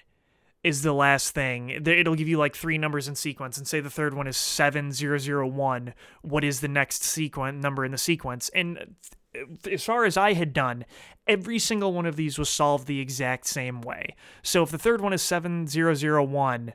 is 0.64 0.82
the 0.82 0.94
last 0.94 1.34
thing. 1.34 1.70
It'll 1.70 2.16
give 2.16 2.28
you 2.28 2.38
like 2.38 2.56
three 2.56 2.78
numbers 2.78 3.08
in 3.08 3.16
sequence, 3.16 3.58
and 3.58 3.68
say 3.68 3.82
the 3.82 3.90
third 3.90 4.14
one 4.14 4.28
is 4.28 4.38
seven 4.38 4.94
zero 4.94 5.18
zero 5.18 5.48
one. 5.48 5.94
What 6.22 6.46
is 6.46 6.62
the 6.62 6.68
next 6.70 7.04
sequence 7.04 7.62
number 7.62 7.84
in 7.84 7.92
the 7.92 7.98
sequence? 7.98 8.50
And 8.56 8.96
uh, 9.38 9.70
as 9.70 9.84
far 9.84 10.06
as 10.06 10.16
I 10.16 10.34
had 10.34 10.54
done, 10.54 10.86
every 11.28 11.60
single 11.60 11.94
one 11.94 12.06
of 12.06 12.16
these 12.16 12.40
was 12.40 12.50
solved 12.50 12.88
the 12.88 13.02
exact 13.02 13.48
same 13.48 13.82
way. 13.82 14.16
So 14.44 14.64
if 14.64 14.72
the 14.72 14.78
third 14.78 15.02
one 15.02 15.14
is 15.14 15.22
7001, 15.22 16.74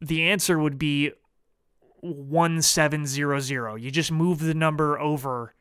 the 0.00 0.22
answer 0.24 0.58
would 0.58 0.78
be 0.78 1.12
1700. 2.14 3.76
You 3.76 3.90
just 3.90 4.12
move 4.12 4.40
the 4.40 4.54
number 4.54 4.98
over 4.98 5.54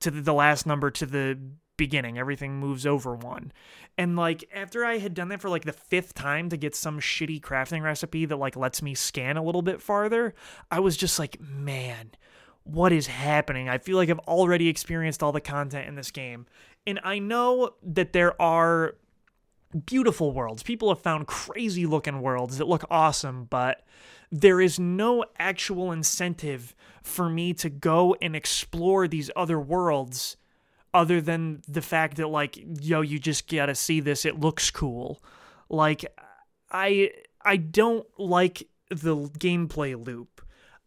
to 0.00 0.10
the, 0.10 0.32
last 0.32 0.66
number 0.66 0.90
to 0.90 1.06
the 1.06 1.38
beginning. 1.76 2.18
Everything 2.18 2.58
moves 2.58 2.86
over 2.86 3.14
one. 3.14 3.52
And 3.96 4.16
like 4.16 4.44
after 4.54 4.84
I 4.84 4.98
had 4.98 5.14
done 5.14 5.28
that 5.28 5.40
for 5.40 5.48
like 5.48 5.64
the 5.64 5.72
fifth 5.72 6.14
time 6.14 6.48
to 6.50 6.56
get 6.56 6.74
some 6.74 7.00
shitty 7.00 7.40
crafting 7.40 7.82
recipe 7.82 8.24
that 8.26 8.36
like 8.36 8.56
lets 8.56 8.82
me 8.82 8.94
scan 8.94 9.36
a 9.36 9.42
little 9.42 9.62
bit 9.62 9.80
farther, 9.80 10.34
I 10.70 10.80
was 10.80 10.96
just 10.96 11.18
like, 11.18 11.40
man, 11.40 12.12
what 12.64 12.92
is 12.92 13.06
happening? 13.06 13.68
I 13.68 13.78
feel 13.78 13.96
like 13.96 14.10
I've 14.10 14.18
already 14.20 14.68
experienced 14.68 15.22
all 15.22 15.32
the 15.32 15.40
content 15.40 15.88
in 15.88 15.94
this 15.94 16.10
game. 16.10 16.46
And 16.86 17.00
I 17.02 17.18
know 17.18 17.70
that 17.82 18.12
there 18.12 18.40
are 18.40 18.96
beautiful 19.86 20.32
worlds. 20.32 20.62
People 20.62 20.88
have 20.88 21.00
found 21.00 21.26
crazy 21.26 21.86
looking 21.86 22.20
worlds 22.20 22.58
that 22.58 22.68
look 22.68 22.84
awesome, 22.90 23.44
but 23.44 23.82
there 24.30 24.60
is 24.60 24.78
no 24.78 25.24
actual 25.38 25.92
incentive 25.92 26.74
for 27.02 27.28
me 27.28 27.52
to 27.54 27.70
go 27.70 28.16
and 28.20 28.36
explore 28.36 29.08
these 29.08 29.30
other 29.34 29.60
worlds 29.60 30.36
other 30.92 31.20
than 31.20 31.62
the 31.68 31.82
fact 31.82 32.16
that 32.16 32.26
like 32.28 32.58
yo 32.80 33.00
you 33.00 33.18
just 33.18 33.48
got 33.48 33.66
to 33.66 33.74
see 33.74 34.00
this. 34.00 34.24
It 34.24 34.40
looks 34.40 34.70
cool. 34.70 35.22
Like 35.68 36.04
i 36.70 37.10
i 37.42 37.56
don't 37.56 38.06
like 38.18 38.68
the 38.90 39.16
gameplay 39.16 40.06
loop 40.06 40.40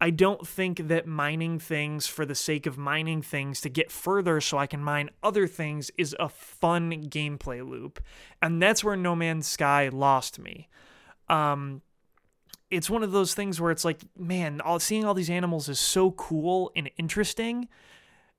I 0.03 0.09
don't 0.09 0.45
think 0.45 0.89
that 0.89 1.07
mining 1.07 1.59
things 1.59 2.07
for 2.07 2.25
the 2.25 2.35
sake 2.35 2.65
of 2.65 2.77
mining 2.77 3.21
things 3.21 3.61
to 3.61 3.69
get 3.69 3.89
further 3.89 4.41
so 4.41 4.57
I 4.57 4.67
can 4.67 4.83
mine 4.83 5.09
other 5.23 5.47
things 5.47 5.91
is 5.97 6.13
a 6.19 6.27
fun 6.27 7.05
gameplay 7.05 7.65
loop. 7.65 8.03
And 8.41 8.61
that's 8.61 8.83
where 8.83 8.97
No 8.97 9.15
Man's 9.15 9.47
Sky 9.47 9.87
lost 9.87 10.39
me. 10.39 10.67
Um, 11.29 11.83
it's 12.69 12.89
one 12.89 13.01
of 13.01 13.13
those 13.13 13.33
things 13.33 13.61
where 13.61 13.71
it's 13.71 13.85
like, 13.85 14.01
man, 14.17 14.59
all, 14.59 14.77
seeing 14.77 15.05
all 15.05 15.13
these 15.13 15.29
animals 15.29 15.69
is 15.69 15.79
so 15.79 16.11
cool 16.11 16.73
and 16.75 16.91
interesting. 16.97 17.69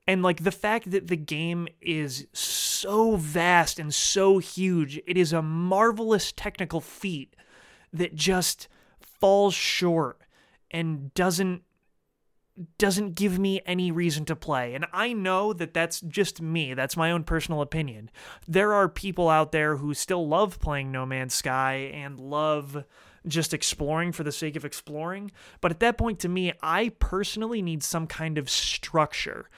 And 0.06 0.22
like 0.22 0.44
the 0.44 0.52
fact 0.52 0.90
that 0.90 1.06
the 1.06 1.16
game 1.16 1.66
is 1.80 2.26
so 2.34 3.16
vast 3.16 3.78
and 3.78 3.94
so 3.94 4.36
huge. 4.36 5.00
It 5.06 5.16
is 5.16 5.32
a 5.32 5.40
marvelous 5.40 6.30
technical 6.30 6.82
feat 6.82 7.34
that 7.90 8.14
just 8.14 8.68
falls 9.00 9.54
short 9.54 10.23
and 10.70 11.12
doesn't 11.14 11.62
doesn't 12.78 13.14
give 13.14 13.38
me 13.38 13.60
any 13.66 13.90
reason 13.90 14.24
to 14.24 14.36
play. 14.36 14.74
And 14.74 14.86
I 14.92 15.12
know 15.12 15.52
that 15.52 15.74
that's 15.74 16.00
just 16.00 16.40
me. 16.40 16.72
That's 16.74 16.96
my 16.96 17.10
own 17.10 17.24
personal 17.24 17.60
opinion. 17.60 18.10
There 18.46 18.72
are 18.72 18.88
people 18.88 19.28
out 19.28 19.50
there 19.50 19.76
who 19.76 19.92
still 19.92 20.28
love 20.28 20.60
playing 20.60 20.92
No 20.92 21.04
Man's 21.04 21.34
Sky 21.34 21.90
and 21.92 22.20
love 22.20 22.84
just 23.26 23.54
exploring 23.54 24.12
for 24.12 24.22
the 24.22 24.32
sake 24.32 24.54
of 24.54 24.64
exploring. 24.64 25.32
But 25.60 25.72
at 25.72 25.80
that 25.80 25.98
point, 25.98 26.20
to 26.20 26.28
me, 26.28 26.52
I 26.62 26.90
personally 26.98 27.62
need 27.62 27.82
some 27.82 28.06
kind 28.06 28.38
of 28.38 28.50
structure. 28.50 29.48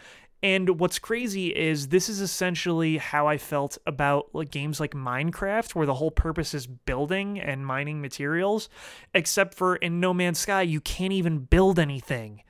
And 0.42 0.78
what's 0.78 0.98
crazy 0.98 1.48
is 1.48 1.88
this 1.88 2.08
is 2.08 2.20
essentially 2.20 2.98
how 2.98 3.26
I 3.26 3.38
felt 3.38 3.78
about 3.86 4.34
like 4.34 4.50
games 4.50 4.78
like 4.78 4.92
Minecraft, 4.92 5.74
where 5.74 5.86
the 5.86 5.94
whole 5.94 6.10
purpose 6.10 6.54
is 6.54 6.66
building 6.66 7.40
and 7.40 7.66
mining 7.66 8.00
materials, 8.00 8.68
except 9.14 9.54
for 9.54 9.76
in 9.76 9.98
No 9.98 10.12
Man's 10.12 10.38
Sky, 10.38 10.62
you 10.62 10.80
can't 10.80 11.12
even 11.12 11.38
build 11.38 11.78
anything 11.78 12.42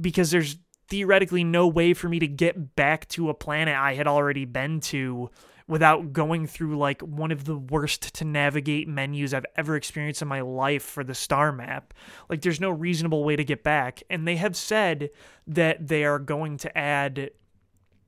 because 0.00 0.30
there's 0.30 0.58
theoretically 0.88 1.44
no 1.44 1.66
way 1.66 1.94
for 1.94 2.08
me 2.08 2.18
to 2.18 2.26
get 2.26 2.74
back 2.74 3.06
to 3.08 3.28
a 3.28 3.34
planet 3.34 3.76
I 3.76 3.94
had 3.94 4.06
already 4.06 4.44
been 4.44 4.80
to 4.80 5.30
without 5.68 6.14
going 6.14 6.46
through 6.46 6.76
like 6.76 7.02
one 7.02 7.30
of 7.30 7.44
the 7.44 7.56
worst 7.56 8.14
to 8.14 8.24
navigate 8.24 8.88
menus 8.88 9.34
I've 9.34 9.46
ever 9.54 9.76
experienced 9.76 10.22
in 10.22 10.28
my 10.28 10.40
life 10.40 10.82
for 10.82 11.04
the 11.04 11.14
star 11.14 11.52
map. 11.52 11.94
Like 12.28 12.40
there's 12.40 12.60
no 12.60 12.70
reasonable 12.70 13.22
way 13.22 13.36
to 13.36 13.44
get 13.44 13.62
back. 13.62 14.02
And 14.08 14.26
they 14.26 14.36
have 14.36 14.56
said 14.56 15.10
that 15.46 15.86
they 15.86 16.04
are 16.04 16.18
going 16.18 16.56
to 16.58 16.76
add 16.76 17.30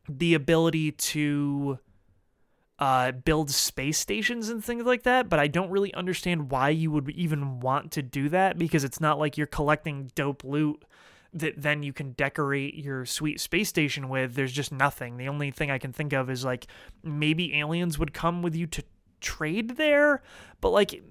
the 0.09 0.35
ability 0.35 0.93
to 0.93 1.79
uh, 2.79 3.13
build 3.13 3.51
space 3.51 3.99
stations 3.99 4.49
and 4.49 4.65
things 4.65 4.87
like 4.87 5.03
that, 5.03 5.29
but 5.29 5.39
I 5.39 5.47
don't 5.47 5.71
really 5.71 5.93
understand 5.93 6.51
why 6.51 6.71
you 6.71 6.91
would 6.91 7.11
even 7.11 7.61
want 7.61 7.93
to 7.93 8.03
do 8.03 8.31
that 8.31 8.59
because 8.59 8.85
it's 8.85 9.01
not 9.01 9.19
like 9.19 9.37
you're 9.37 9.47
collecting 9.47 10.11
dope 10.15 10.43
loot 10.45 10.83
that 11.33 11.55
then 11.57 11.83
you 11.83 11.93
can 11.93 12.13
decorate 12.13 12.75
your 12.75 13.05
sweet 13.07 13.41
space 13.41 13.69
station 13.69 14.09
with. 14.09 14.35
There's 14.35 14.53
just 14.53 14.73
nothing. 14.73 15.17
The 15.17 15.29
only 15.29 15.51
thing 15.51 15.71
I 15.71 15.79
can 15.79 15.93
think 15.93 16.13
of 16.13 16.29
is 16.29 16.45
like 16.45 16.67
maybe 17.03 17.55
aliens 17.59 17.99
would 17.99 18.13
come 18.13 18.43
with 18.43 18.55
you 18.55 18.67
to 18.69 18.83
trade 19.21 19.77
there, 19.77 20.23
but 20.61 20.71
like 20.71 21.03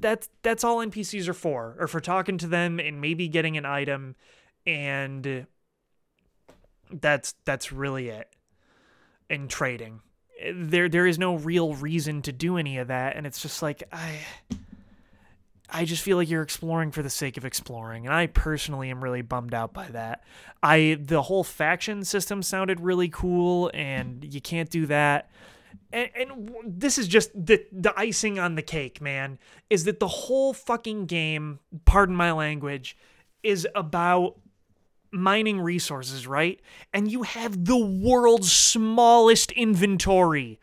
that's 0.00 0.28
that's 0.42 0.64
all 0.64 0.78
NPCs 0.78 1.28
are 1.28 1.34
for, 1.34 1.76
or 1.78 1.86
for 1.86 2.00
talking 2.00 2.38
to 2.38 2.46
them 2.46 2.80
and 2.80 3.00
maybe 3.00 3.28
getting 3.28 3.56
an 3.56 3.64
item, 3.64 4.16
and 4.66 5.46
that's 6.90 7.34
that's 7.44 7.72
really 7.72 8.08
it. 8.08 8.28
In 9.28 9.46
trading, 9.46 10.00
there 10.52 10.88
there 10.88 11.06
is 11.06 11.18
no 11.18 11.36
real 11.36 11.74
reason 11.74 12.22
to 12.22 12.32
do 12.32 12.56
any 12.56 12.78
of 12.78 12.88
that, 12.88 13.16
and 13.16 13.26
it's 13.26 13.40
just 13.40 13.62
like 13.62 13.84
I 13.92 14.18
I 15.72 15.84
just 15.84 16.02
feel 16.02 16.16
like 16.16 16.28
you're 16.28 16.42
exploring 16.42 16.90
for 16.90 17.02
the 17.02 17.10
sake 17.10 17.36
of 17.36 17.44
exploring, 17.44 18.06
and 18.06 18.14
I 18.14 18.26
personally 18.26 18.90
am 18.90 19.02
really 19.02 19.22
bummed 19.22 19.54
out 19.54 19.72
by 19.72 19.88
that. 19.88 20.24
I 20.62 20.98
the 21.00 21.22
whole 21.22 21.44
faction 21.44 22.04
system 22.04 22.42
sounded 22.42 22.80
really 22.80 23.08
cool, 23.08 23.70
and 23.74 24.24
you 24.24 24.40
can't 24.40 24.70
do 24.70 24.86
that. 24.86 25.30
And, 25.92 26.10
and 26.14 26.50
this 26.64 26.98
is 26.98 27.08
just 27.08 27.30
the 27.34 27.64
the 27.72 27.92
icing 27.96 28.38
on 28.38 28.54
the 28.54 28.62
cake, 28.62 29.00
man. 29.00 29.38
Is 29.68 29.84
that 29.84 30.00
the 30.00 30.08
whole 30.08 30.52
fucking 30.52 31.06
game? 31.06 31.60
Pardon 31.84 32.16
my 32.16 32.32
language, 32.32 32.96
is 33.42 33.66
about 33.74 34.36
mining 35.12 35.60
resources, 35.60 36.26
right? 36.26 36.60
And 36.92 37.10
you 37.10 37.22
have 37.22 37.64
the 37.64 37.76
world's 37.76 38.52
smallest 38.52 39.52
inventory. 39.52 40.60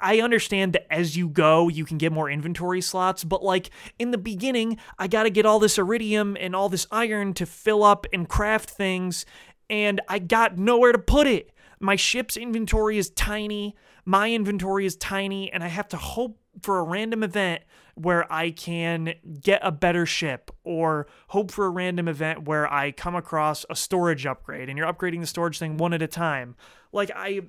I 0.00 0.20
understand 0.20 0.72
that 0.72 0.92
as 0.92 1.16
you 1.16 1.28
go, 1.28 1.68
you 1.68 1.84
can 1.84 1.98
get 1.98 2.12
more 2.12 2.30
inventory 2.30 2.80
slots, 2.80 3.24
but 3.24 3.42
like 3.42 3.70
in 3.98 4.10
the 4.10 4.18
beginning, 4.18 4.78
I 4.98 5.08
got 5.08 5.24
to 5.24 5.30
get 5.30 5.46
all 5.46 5.58
this 5.58 5.78
iridium 5.78 6.36
and 6.40 6.56
all 6.56 6.68
this 6.68 6.86
iron 6.90 7.34
to 7.34 7.46
fill 7.46 7.82
up 7.82 8.06
and 8.12 8.28
craft 8.28 8.70
things, 8.70 9.24
and 9.68 10.00
I 10.08 10.18
got 10.18 10.58
nowhere 10.58 10.92
to 10.92 10.98
put 10.98 11.26
it. 11.26 11.52
My 11.78 11.96
ship's 11.96 12.36
inventory 12.36 12.98
is 12.98 13.10
tiny, 13.10 13.74
my 14.04 14.30
inventory 14.30 14.86
is 14.86 14.96
tiny, 14.96 15.52
and 15.52 15.62
I 15.62 15.68
have 15.68 15.88
to 15.88 15.96
hope 15.96 16.38
for 16.62 16.78
a 16.78 16.82
random 16.82 17.22
event 17.22 17.62
where 17.94 18.30
I 18.32 18.50
can 18.50 19.14
get 19.42 19.60
a 19.62 19.70
better 19.70 20.06
ship 20.06 20.50
or 20.64 21.06
hope 21.28 21.50
for 21.50 21.66
a 21.66 21.70
random 21.70 22.08
event 22.08 22.46
where 22.46 22.70
I 22.72 22.92
come 22.92 23.14
across 23.14 23.64
a 23.68 23.76
storage 23.76 24.26
upgrade 24.26 24.68
and 24.68 24.78
you're 24.78 24.90
upgrading 24.90 25.20
the 25.20 25.26
storage 25.26 25.58
thing 25.58 25.76
one 25.76 25.92
at 25.92 26.02
a 26.02 26.06
time. 26.06 26.56
Like 26.92 27.10
I 27.14 27.42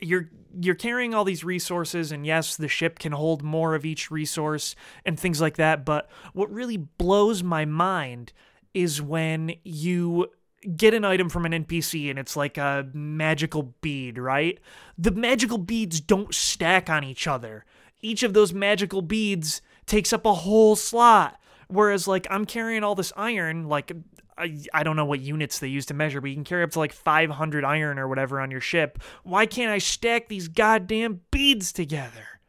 you're 0.00 0.30
you're 0.60 0.74
carrying 0.74 1.14
all 1.14 1.24
these 1.24 1.44
resources 1.44 2.12
and 2.12 2.24
yes 2.24 2.56
the 2.56 2.68
ship 2.68 2.98
can 2.98 3.12
hold 3.12 3.42
more 3.42 3.74
of 3.74 3.84
each 3.84 4.10
resource 4.10 4.76
and 5.04 5.18
things 5.18 5.40
like 5.40 5.56
that 5.56 5.84
but 5.84 6.08
what 6.32 6.50
really 6.50 6.76
blows 6.76 7.42
my 7.42 7.64
mind 7.64 8.32
is 8.72 9.00
when 9.02 9.52
you 9.64 10.28
get 10.76 10.94
an 10.94 11.04
item 11.04 11.28
from 11.28 11.44
an 11.44 11.64
npc 11.64 12.08
and 12.08 12.18
it's 12.18 12.36
like 12.36 12.56
a 12.56 12.88
magical 12.92 13.74
bead 13.80 14.18
right? 14.18 14.58
The 14.96 15.10
magical 15.10 15.58
beads 15.58 16.00
don't 16.00 16.34
stack 16.34 16.88
on 16.88 17.04
each 17.04 17.26
other. 17.26 17.64
Each 18.00 18.22
of 18.22 18.34
those 18.34 18.52
magical 18.52 19.02
beads 19.02 19.62
takes 19.86 20.12
up 20.12 20.24
a 20.24 20.34
whole 20.34 20.76
slot 20.76 21.38
whereas 21.74 22.08
like 22.08 22.26
i'm 22.30 22.44
carrying 22.44 22.82
all 22.84 22.94
this 22.94 23.12
iron 23.16 23.68
like 23.68 23.92
I, 24.36 24.64
I 24.72 24.82
don't 24.82 24.96
know 24.96 25.04
what 25.04 25.20
units 25.20 25.58
they 25.58 25.68
use 25.68 25.86
to 25.86 25.94
measure, 25.94 26.20
but 26.20 26.28
you 26.30 26.36
can 26.36 26.44
carry 26.44 26.64
up 26.64 26.72
to 26.72 26.78
like 26.78 26.92
500 26.92 27.64
iron 27.64 27.98
or 27.98 28.08
whatever 28.08 28.40
on 28.40 28.50
your 28.50 28.60
ship. 28.60 28.98
Why 29.22 29.46
can't 29.46 29.70
I 29.70 29.78
stack 29.78 30.28
these 30.28 30.48
goddamn 30.48 31.20
beads 31.30 31.72
together? 31.72 32.40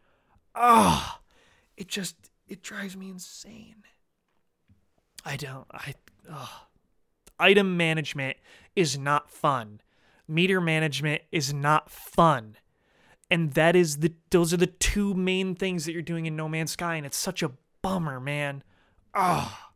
Oh, 0.56 1.20
it 1.78 1.88
just 1.88 2.16
it 2.48 2.64
drives 2.64 2.96
me 2.96 3.10
insane. 3.10 3.84
I 5.24 5.36
don't 5.36 5.68
I 5.72 5.96
oh. 6.32 6.68
item 7.40 7.78
management 7.78 8.38
is 8.76 8.98
not 8.98 9.30
fun. 9.30 9.82
Meter 10.28 10.62
management 10.62 11.22
is 11.32 11.54
not 11.54 11.90
fun. 11.92 12.58
And 13.30 13.54
that 13.54 13.76
is 13.76 13.98
the 13.98 14.14
those 14.32 14.54
are 14.54 14.58
the 14.58 14.68
two 14.68 15.14
main 15.14 15.56
things 15.56 15.86
that 15.86 15.94
you're 15.94 16.02
doing 16.02 16.26
in 16.26 16.36
No 16.36 16.48
Man's 16.48 16.72
Sky 16.72 16.96
and 16.96 17.06
it's 17.06 17.18
such 17.18 17.44
a 17.44 17.52
bummer, 17.82 18.20
man. 18.20 18.64
Ah. 19.16 19.72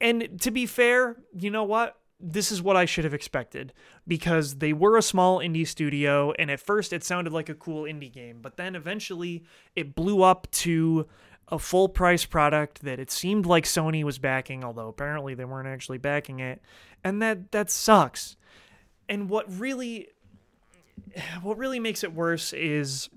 And 0.00 0.40
to 0.42 0.50
be 0.50 0.66
fair, 0.66 1.16
you 1.32 1.50
know 1.50 1.64
what? 1.64 1.96
This 2.20 2.50
is 2.50 2.60
what 2.60 2.76
I 2.76 2.84
should 2.84 3.04
have 3.04 3.14
expected 3.14 3.72
because 4.06 4.56
they 4.56 4.72
were 4.72 4.96
a 4.96 5.02
small 5.02 5.38
indie 5.38 5.66
studio, 5.66 6.32
and 6.32 6.50
at 6.50 6.58
first 6.60 6.92
it 6.92 7.04
sounded 7.04 7.32
like 7.32 7.48
a 7.48 7.54
cool 7.54 7.84
indie 7.84 8.12
game, 8.12 8.40
but 8.42 8.56
then 8.56 8.74
eventually 8.74 9.44
it 9.76 9.94
blew 9.94 10.22
up 10.22 10.50
to 10.50 11.06
a 11.46 11.58
full 11.58 11.88
price 11.88 12.24
product 12.24 12.82
that 12.82 12.98
it 12.98 13.10
seemed 13.10 13.46
like 13.46 13.64
Sony 13.64 14.02
was 14.02 14.18
backing, 14.18 14.64
although 14.64 14.88
apparently 14.88 15.34
they 15.34 15.44
weren't 15.44 15.68
actually 15.68 15.98
backing 15.98 16.40
it, 16.40 16.60
and 17.04 17.22
that 17.22 17.52
that 17.52 17.70
sucks. 17.70 18.36
And 19.08 19.30
what 19.30 19.46
really 19.58 20.08
what 21.42 21.56
really 21.56 21.80
makes 21.80 22.02
it 22.02 22.12
worse 22.12 22.52
is 22.52 23.08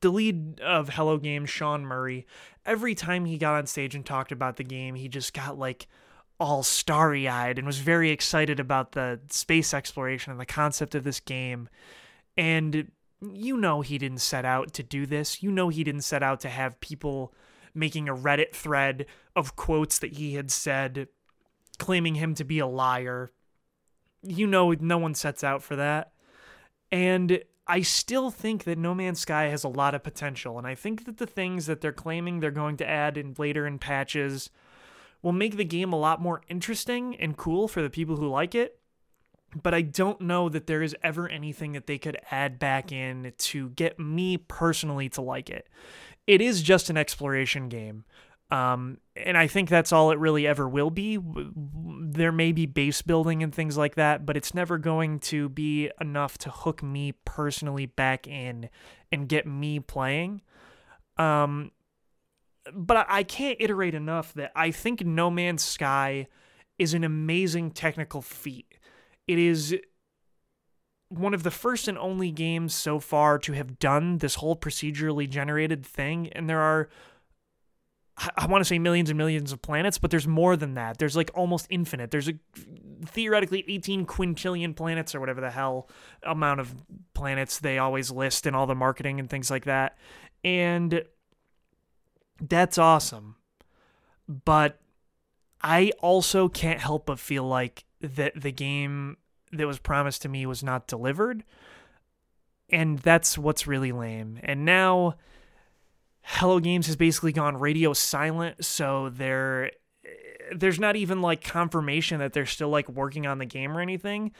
the 0.00 0.10
lead 0.10 0.60
of 0.60 0.90
Hello 0.90 1.18
Games, 1.18 1.50
Sean 1.50 1.84
Murray, 1.84 2.26
every 2.68 2.94
time 2.94 3.24
he 3.24 3.38
got 3.38 3.54
on 3.54 3.66
stage 3.66 3.94
and 3.94 4.04
talked 4.04 4.30
about 4.30 4.56
the 4.56 4.64
game, 4.64 4.94
he 4.94 5.08
just 5.08 5.32
got 5.32 5.58
like 5.58 5.88
all 6.38 6.62
starry 6.62 7.26
eyed 7.26 7.58
and 7.58 7.66
was 7.66 7.78
very 7.78 8.10
excited 8.10 8.60
about 8.60 8.92
the 8.92 9.18
space 9.30 9.74
exploration 9.74 10.30
and 10.30 10.40
the 10.40 10.46
concept 10.46 10.94
of 10.94 11.02
this 11.02 11.18
game. 11.18 11.68
And 12.36 12.92
you 13.20 13.56
know, 13.56 13.80
he 13.80 13.98
didn't 13.98 14.18
set 14.18 14.44
out 14.44 14.72
to 14.74 14.82
do 14.84 15.04
this. 15.06 15.42
You 15.42 15.50
know, 15.50 15.70
he 15.70 15.82
didn't 15.82 16.02
set 16.02 16.22
out 16.22 16.38
to 16.40 16.48
have 16.48 16.78
people 16.78 17.34
making 17.74 18.08
a 18.08 18.14
Reddit 18.14 18.54
thread 18.54 19.06
of 19.34 19.56
quotes 19.56 19.98
that 19.98 20.12
he 20.12 20.34
had 20.34 20.50
said, 20.50 21.08
claiming 21.78 22.14
him 22.14 22.34
to 22.34 22.44
be 22.44 22.60
a 22.60 22.66
liar. 22.66 23.32
You 24.22 24.46
know, 24.46 24.72
no 24.72 24.98
one 24.98 25.14
sets 25.14 25.42
out 25.42 25.62
for 25.62 25.74
that. 25.76 26.12
And 26.92 27.42
I 27.68 27.82
still 27.82 28.30
think 28.30 28.64
that 28.64 28.78
No 28.78 28.94
Man's 28.94 29.20
Sky 29.20 29.44
has 29.44 29.62
a 29.62 29.68
lot 29.68 29.94
of 29.94 30.02
potential, 30.02 30.56
and 30.56 30.66
I 30.66 30.74
think 30.74 31.04
that 31.04 31.18
the 31.18 31.26
things 31.26 31.66
that 31.66 31.82
they're 31.82 31.92
claiming 31.92 32.40
they're 32.40 32.50
going 32.50 32.78
to 32.78 32.88
add 32.88 33.18
in 33.18 33.34
later 33.36 33.66
in 33.66 33.78
patches 33.78 34.48
will 35.20 35.32
make 35.32 35.56
the 35.56 35.64
game 35.64 35.92
a 35.92 35.98
lot 35.98 36.22
more 36.22 36.42
interesting 36.48 37.14
and 37.16 37.36
cool 37.36 37.68
for 37.68 37.82
the 37.82 37.90
people 37.90 38.16
who 38.16 38.28
like 38.28 38.54
it. 38.54 38.78
But 39.62 39.74
I 39.74 39.82
don't 39.82 40.20
know 40.20 40.48
that 40.48 40.66
there 40.66 40.82
is 40.82 40.96
ever 41.02 41.28
anything 41.28 41.72
that 41.72 41.86
they 41.86 41.98
could 41.98 42.18
add 42.30 42.58
back 42.58 42.92
in 42.92 43.32
to 43.36 43.70
get 43.70 43.98
me 43.98 44.36
personally 44.36 45.08
to 45.10 45.22
like 45.22 45.50
it. 45.50 45.68
It 46.26 46.40
is 46.40 46.62
just 46.62 46.90
an 46.90 46.96
exploration 46.96 47.68
game. 47.68 48.04
Um, 48.50 48.98
and 49.16 49.36
I 49.36 49.46
think 49.46 49.68
that's 49.68 49.92
all 49.92 50.10
it 50.10 50.18
really 50.18 50.46
ever 50.46 50.68
will 50.68 50.90
be. 50.90 51.18
There 52.10 52.32
may 52.32 52.52
be 52.52 52.64
base 52.64 53.02
building 53.02 53.42
and 53.42 53.54
things 53.54 53.76
like 53.76 53.94
that, 53.96 54.24
but 54.24 54.36
it's 54.36 54.54
never 54.54 54.78
going 54.78 55.18
to 55.20 55.50
be 55.50 55.90
enough 56.00 56.38
to 56.38 56.50
hook 56.50 56.82
me 56.82 57.12
personally 57.26 57.84
back 57.84 58.26
in 58.26 58.70
and 59.12 59.28
get 59.28 59.46
me 59.46 59.78
playing. 59.78 60.40
Um, 61.18 61.72
but 62.72 63.06
I 63.10 63.24
can't 63.24 63.58
iterate 63.60 63.94
enough 63.94 64.32
that 64.34 64.52
I 64.56 64.70
think 64.70 65.04
No 65.04 65.30
Man's 65.30 65.64
Sky 65.64 66.28
is 66.78 66.94
an 66.94 67.04
amazing 67.04 67.72
technical 67.72 68.22
feat. 68.22 68.78
It 69.26 69.38
is 69.38 69.76
one 71.10 71.34
of 71.34 71.42
the 71.42 71.50
first 71.50 71.88
and 71.88 71.98
only 71.98 72.30
games 72.30 72.74
so 72.74 73.00
far 73.00 73.38
to 73.38 73.52
have 73.52 73.78
done 73.78 74.18
this 74.18 74.36
whole 74.36 74.56
procedurally 74.56 75.28
generated 75.28 75.84
thing. 75.84 76.28
And 76.32 76.48
there 76.48 76.60
are, 76.60 76.88
I 78.36 78.46
want 78.46 78.62
to 78.62 78.64
say 78.64 78.78
millions 78.78 79.10
and 79.10 79.16
millions 79.16 79.52
of 79.52 79.62
planets, 79.62 79.98
but 79.98 80.10
there's 80.10 80.26
more 80.26 80.56
than 80.56 80.74
that. 80.74 80.98
There's 80.98 81.16
like 81.16 81.30
almost 81.34 81.66
infinite. 81.70 82.10
There's 82.10 82.28
a 82.28 82.34
theoretically 83.06 83.64
18 83.68 84.06
quintillion 84.06 84.74
planets 84.74 85.14
or 85.14 85.20
whatever 85.20 85.40
the 85.40 85.50
hell 85.50 85.88
amount 86.24 86.60
of 86.60 86.74
planets 87.14 87.58
they 87.60 87.78
always 87.78 88.10
list 88.10 88.46
in 88.46 88.54
all 88.54 88.66
the 88.66 88.74
marketing 88.74 89.20
and 89.20 89.30
things 89.30 89.50
like 89.50 89.66
that. 89.66 89.96
And 90.42 91.04
that's 92.40 92.76
awesome. 92.76 93.36
But 94.26 94.80
I 95.62 95.92
also 96.00 96.48
can't 96.48 96.80
help 96.80 97.06
but 97.06 97.20
feel 97.20 97.44
like 97.44 97.84
that 98.00 98.40
the 98.40 98.52
game 98.52 99.16
that 99.52 99.66
was 99.66 99.78
promised 99.78 100.22
to 100.22 100.28
me 100.28 100.44
was 100.44 100.62
not 100.62 100.88
delivered. 100.88 101.44
And 102.68 102.98
that's 102.98 103.38
what's 103.38 103.66
really 103.66 103.92
lame. 103.92 104.40
And 104.42 104.64
now 104.64 105.14
Hello 106.30 106.60
Games 106.60 106.86
has 106.86 106.94
basically 106.94 107.32
gone 107.32 107.56
radio 107.56 107.94
silent, 107.94 108.62
so 108.62 109.08
there 109.08 109.70
there's 110.54 110.78
not 110.78 110.94
even 110.94 111.22
like 111.22 111.42
confirmation 111.42 112.20
that 112.20 112.34
they're 112.34 112.44
still 112.44 112.68
like 112.68 112.86
working 112.88 113.26
on 113.26 113.38
the 113.38 113.46
game 113.46 113.76
or 113.76 113.80
anything. 113.80 114.32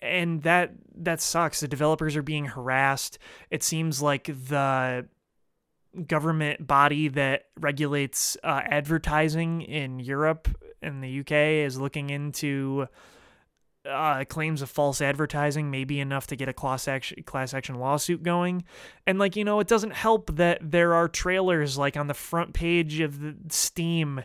And 0.00 0.42
that 0.42 0.72
that 0.96 1.20
sucks. 1.20 1.60
The 1.60 1.68
developers 1.68 2.16
are 2.16 2.22
being 2.22 2.46
harassed. 2.46 3.18
It 3.50 3.62
seems 3.62 4.00
like 4.00 4.24
the 4.24 5.06
government 6.06 6.66
body 6.66 7.08
that 7.08 7.44
regulates 7.60 8.38
uh, 8.42 8.62
advertising 8.64 9.60
in 9.60 10.00
Europe 10.00 10.48
and 10.80 11.04
the 11.04 11.20
UK 11.20 11.66
is 11.66 11.78
looking 11.78 12.08
into 12.08 12.88
uh, 13.88 14.24
claims 14.24 14.62
of 14.62 14.70
false 14.70 15.00
advertising 15.00 15.70
may 15.70 15.84
be 15.84 16.00
enough 16.00 16.26
to 16.28 16.36
get 16.36 16.48
a 16.48 16.52
class 16.52 16.86
action 16.86 17.22
class 17.24 17.52
action 17.54 17.76
lawsuit 17.76 18.22
going, 18.22 18.64
and 19.06 19.18
like 19.18 19.36
you 19.36 19.44
know, 19.44 19.60
it 19.60 19.68
doesn't 19.68 19.94
help 19.94 20.36
that 20.36 20.58
there 20.62 20.94
are 20.94 21.08
trailers 21.08 21.76
like 21.76 21.96
on 21.96 22.06
the 22.06 22.14
front 22.14 22.54
page 22.54 23.00
of 23.00 23.20
the 23.20 23.34
Steam 23.48 24.22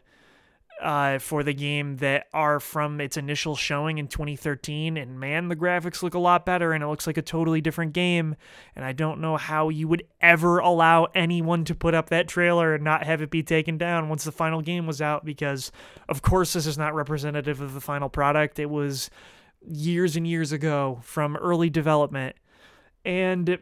uh, 0.82 1.18
for 1.18 1.44
the 1.44 1.54
game 1.54 1.98
that 1.98 2.28
are 2.34 2.60
from 2.60 3.02
its 3.02 3.18
initial 3.18 3.56
showing 3.56 3.98
in 3.98 4.08
2013. 4.08 4.98
And 4.98 5.20
man, 5.20 5.48
the 5.48 5.56
graphics 5.56 6.04
look 6.04 6.14
a 6.14 6.20
lot 6.20 6.46
better 6.46 6.72
and 6.72 6.84
it 6.84 6.88
looks 6.88 7.08
like 7.08 7.18
a 7.18 7.22
totally 7.22 7.62
different 7.62 7.94
game. 7.94 8.36
And 8.76 8.86
I 8.86 8.94
don't 8.94 9.20
know 9.20 9.38
how 9.38 9.70
you 9.70 9.88
would 9.88 10.04
ever 10.22 10.60
allow 10.60 11.06
anyone 11.16 11.64
to 11.66 11.76
put 11.76 11.94
up 11.94 12.10
that 12.10 12.28
trailer 12.28 12.76
and 12.76 12.84
not 12.84 13.04
have 13.04 13.22
it 13.22 13.32
be 13.32 13.44
taken 13.44 13.78
down 13.78 14.10
once 14.10 14.24
the 14.24 14.32
final 14.32 14.62
game 14.62 14.86
was 14.86 15.02
out, 15.02 15.26
because 15.26 15.72
of 16.08 16.22
course, 16.22 16.54
this 16.54 16.68
is 16.68 16.78
not 16.78 16.94
representative 16.94 17.60
of 17.60 17.74
the 17.74 17.82
final 17.82 18.10
product. 18.10 18.60
It 18.60 18.70
was 18.70 19.10
years 19.68 20.16
and 20.16 20.28
years 20.28 20.52
ago 20.52 21.00
from 21.04 21.36
early 21.38 21.70
development. 21.70 22.36
And 23.06 23.60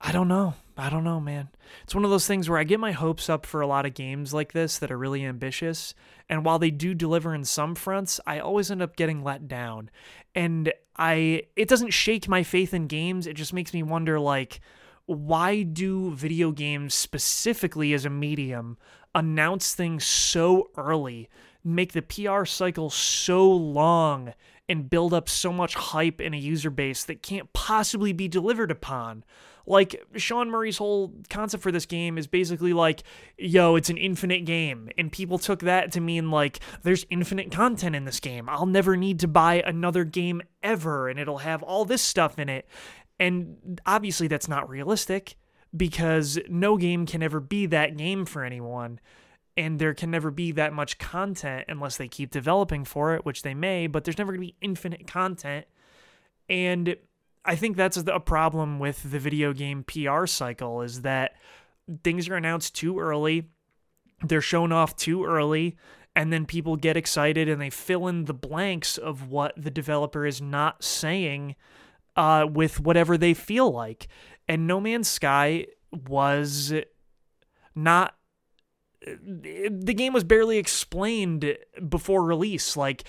I 0.00 0.12
don't 0.12 0.28
know. 0.28 0.54
I 0.76 0.90
don't 0.90 1.04
know, 1.04 1.20
man. 1.20 1.50
It's 1.84 1.94
one 1.94 2.04
of 2.04 2.10
those 2.10 2.26
things 2.26 2.50
where 2.50 2.58
I 2.58 2.64
get 2.64 2.80
my 2.80 2.92
hopes 2.92 3.30
up 3.30 3.46
for 3.46 3.60
a 3.60 3.66
lot 3.66 3.86
of 3.86 3.94
games 3.94 4.34
like 4.34 4.52
this 4.52 4.78
that 4.78 4.90
are 4.90 4.98
really 4.98 5.24
ambitious. 5.24 5.94
And 6.28 6.44
while 6.44 6.58
they 6.58 6.70
do 6.70 6.94
deliver 6.94 7.34
in 7.34 7.44
some 7.44 7.74
fronts, 7.76 8.20
I 8.26 8.40
always 8.40 8.70
end 8.70 8.82
up 8.82 8.96
getting 8.96 9.22
let 9.22 9.46
down. 9.46 9.90
And 10.34 10.72
I 10.96 11.44
it 11.54 11.68
doesn't 11.68 11.92
shake 11.92 12.28
my 12.28 12.42
faith 12.42 12.74
in 12.74 12.88
games. 12.88 13.26
It 13.26 13.34
just 13.34 13.52
makes 13.52 13.72
me 13.72 13.82
wonder 13.82 14.18
like 14.18 14.60
why 15.06 15.62
do 15.62 16.10
video 16.12 16.50
games 16.50 16.94
specifically 16.94 17.92
as 17.92 18.04
a 18.04 18.10
medium 18.10 18.78
announce 19.14 19.74
things 19.74 20.04
so 20.04 20.70
early 20.76 21.28
make 21.64 21.92
the 21.92 22.02
PR 22.02 22.44
cycle 22.44 22.90
so 22.90 23.50
long 23.50 24.34
and 24.68 24.88
build 24.88 25.12
up 25.12 25.28
so 25.28 25.52
much 25.52 25.74
hype 25.74 26.20
in 26.20 26.34
a 26.34 26.38
user 26.38 26.70
base 26.70 27.04
that 27.04 27.22
can't 27.22 27.52
possibly 27.52 28.12
be 28.12 28.28
delivered 28.28 28.70
upon. 28.70 29.24
Like 29.66 30.02
Sean 30.16 30.50
Murray's 30.50 30.76
whole 30.76 31.12
concept 31.30 31.62
for 31.62 31.72
this 31.72 31.86
game 31.86 32.18
is 32.18 32.26
basically 32.26 32.72
like, 32.72 33.02
yo, 33.38 33.76
it's 33.76 33.88
an 33.88 33.96
infinite 33.96 34.44
game. 34.44 34.90
And 34.98 35.10
people 35.10 35.38
took 35.38 35.60
that 35.60 35.92
to 35.92 36.00
mean 36.00 36.30
like 36.30 36.60
there's 36.82 37.06
infinite 37.08 37.50
content 37.50 37.96
in 37.96 38.04
this 38.04 38.20
game. 38.20 38.48
I'll 38.48 38.66
never 38.66 38.96
need 38.96 39.20
to 39.20 39.28
buy 39.28 39.62
another 39.66 40.04
game 40.04 40.42
ever 40.62 41.08
and 41.08 41.18
it'll 41.18 41.38
have 41.38 41.62
all 41.62 41.84
this 41.84 42.02
stuff 42.02 42.38
in 42.38 42.48
it. 42.48 42.68
And 43.18 43.80
obviously 43.86 44.28
that's 44.28 44.48
not 44.48 44.68
realistic 44.68 45.36
because 45.74 46.38
no 46.48 46.76
game 46.76 47.06
can 47.06 47.22
ever 47.22 47.40
be 47.40 47.66
that 47.66 47.96
game 47.96 48.26
for 48.26 48.44
anyone 48.44 49.00
and 49.56 49.78
there 49.78 49.94
can 49.94 50.10
never 50.10 50.30
be 50.30 50.52
that 50.52 50.72
much 50.72 50.98
content 50.98 51.66
unless 51.68 51.96
they 51.96 52.08
keep 52.08 52.30
developing 52.30 52.84
for 52.84 53.14
it, 53.14 53.24
which 53.24 53.42
they 53.42 53.54
may, 53.54 53.86
but 53.86 54.04
there's 54.04 54.18
never 54.18 54.32
going 54.32 54.40
to 54.40 54.52
be 54.52 54.56
infinite 54.60 55.06
content. 55.06 55.66
And 56.48 56.96
I 57.44 57.56
think 57.56 57.76
that's 57.76 57.96
a 57.96 58.20
problem 58.20 58.78
with 58.78 59.10
the 59.10 59.18
video 59.18 59.52
game 59.52 59.84
PR 59.84 60.26
cycle 60.26 60.82
is 60.82 61.02
that 61.02 61.36
things 62.02 62.28
are 62.28 62.36
announced 62.36 62.74
too 62.74 62.98
early, 62.98 63.50
they're 64.22 64.40
shown 64.40 64.72
off 64.72 64.96
too 64.96 65.24
early, 65.24 65.76
and 66.16 66.32
then 66.32 66.46
people 66.46 66.76
get 66.76 66.96
excited 66.96 67.48
and 67.48 67.60
they 67.60 67.70
fill 67.70 68.08
in 68.08 68.24
the 68.24 68.34
blanks 68.34 68.96
of 68.98 69.28
what 69.30 69.52
the 69.56 69.70
developer 69.70 70.24
is 70.26 70.40
not 70.40 70.82
saying 70.82 71.54
uh, 72.16 72.46
with 72.50 72.80
whatever 72.80 73.18
they 73.18 73.34
feel 73.34 73.70
like. 73.70 74.08
And 74.48 74.66
No 74.66 74.80
Man's 74.80 75.08
Sky 75.08 75.66
was 76.08 76.72
not 77.74 78.14
the 79.04 79.94
game 79.94 80.12
was 80.12 80.24
barely 80.24 80.56
explained 80.56 81.56
before 81.88 82.24
release. 82.24 82.76
Like 82.76 83.04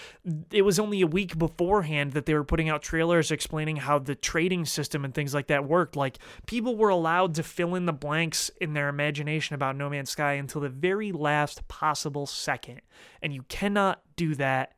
it 0.51 0.63
was 0.63 0.77
only 0.77 1.01
a 1.01 1.07
week 1.07 1.37
beforehand 1.37 2.11
that 2.13 2.25
they 2.25 2.33
were 2.33 2.43
putting 2.43 2.69
out 2.69 2.81
trailers 2.81 3.31
explaining 3.31 3.77
how 3.77 3.99
the 3.99 4.15
trading 4.15 4.65
system 4.65 5.05
and 5.05 5.13
things 5.13 5.33
like 5.33 5.47
that 5.47 5.67
worked. 5.67 5.95
Like 5.95 6.19
people 6.47 6.75
were 6.75 6.89
allowed 6.89 7.35
to 7.35 7.43
fill 7.43 7.75
in 7.75 7.85
the 7.85 7.93
blanks 7.93 8.51
in 8.59 8.73
their 8.73 8.89
imagination 8.89 9.55
about 9.55 9.77
No 9.77 9.89
Man's 9.89 10.09
Sky 10.09 10.33
until 10.33 10.61
the 10.61 10.69
very 10.69 11.11
last 11.11 11.67
possible 11.67 12.25
second. 12.25 12.81
And 13.21 13.33
you 13.33 13.43
cannot 13.43 14.01
do 14.15 14.35
that. 14.35 14.73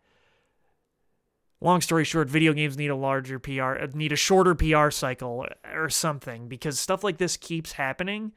Long 1.60 1.82
story 1.82 2.04
short, 2.04 2.30
video 2.30 2.54
games 2.54 2.78
need 2.78 2.92
a 2.92 2.96
larger 2.96 3.40
PR, 3.40 3.74
need 3.96 4.12
a 4.12 4.16
shorter 4.16 4.54
PR 4.54 4.92
cycle 4.92 5.48
or 5.74 5.90
something 5.90 6.48
because 6.48 6.80
stuff 6.80 7.04
like 7.04 7.18
this 7.18 7.36
keeps 7.36 7.72
happening 7.72 8.34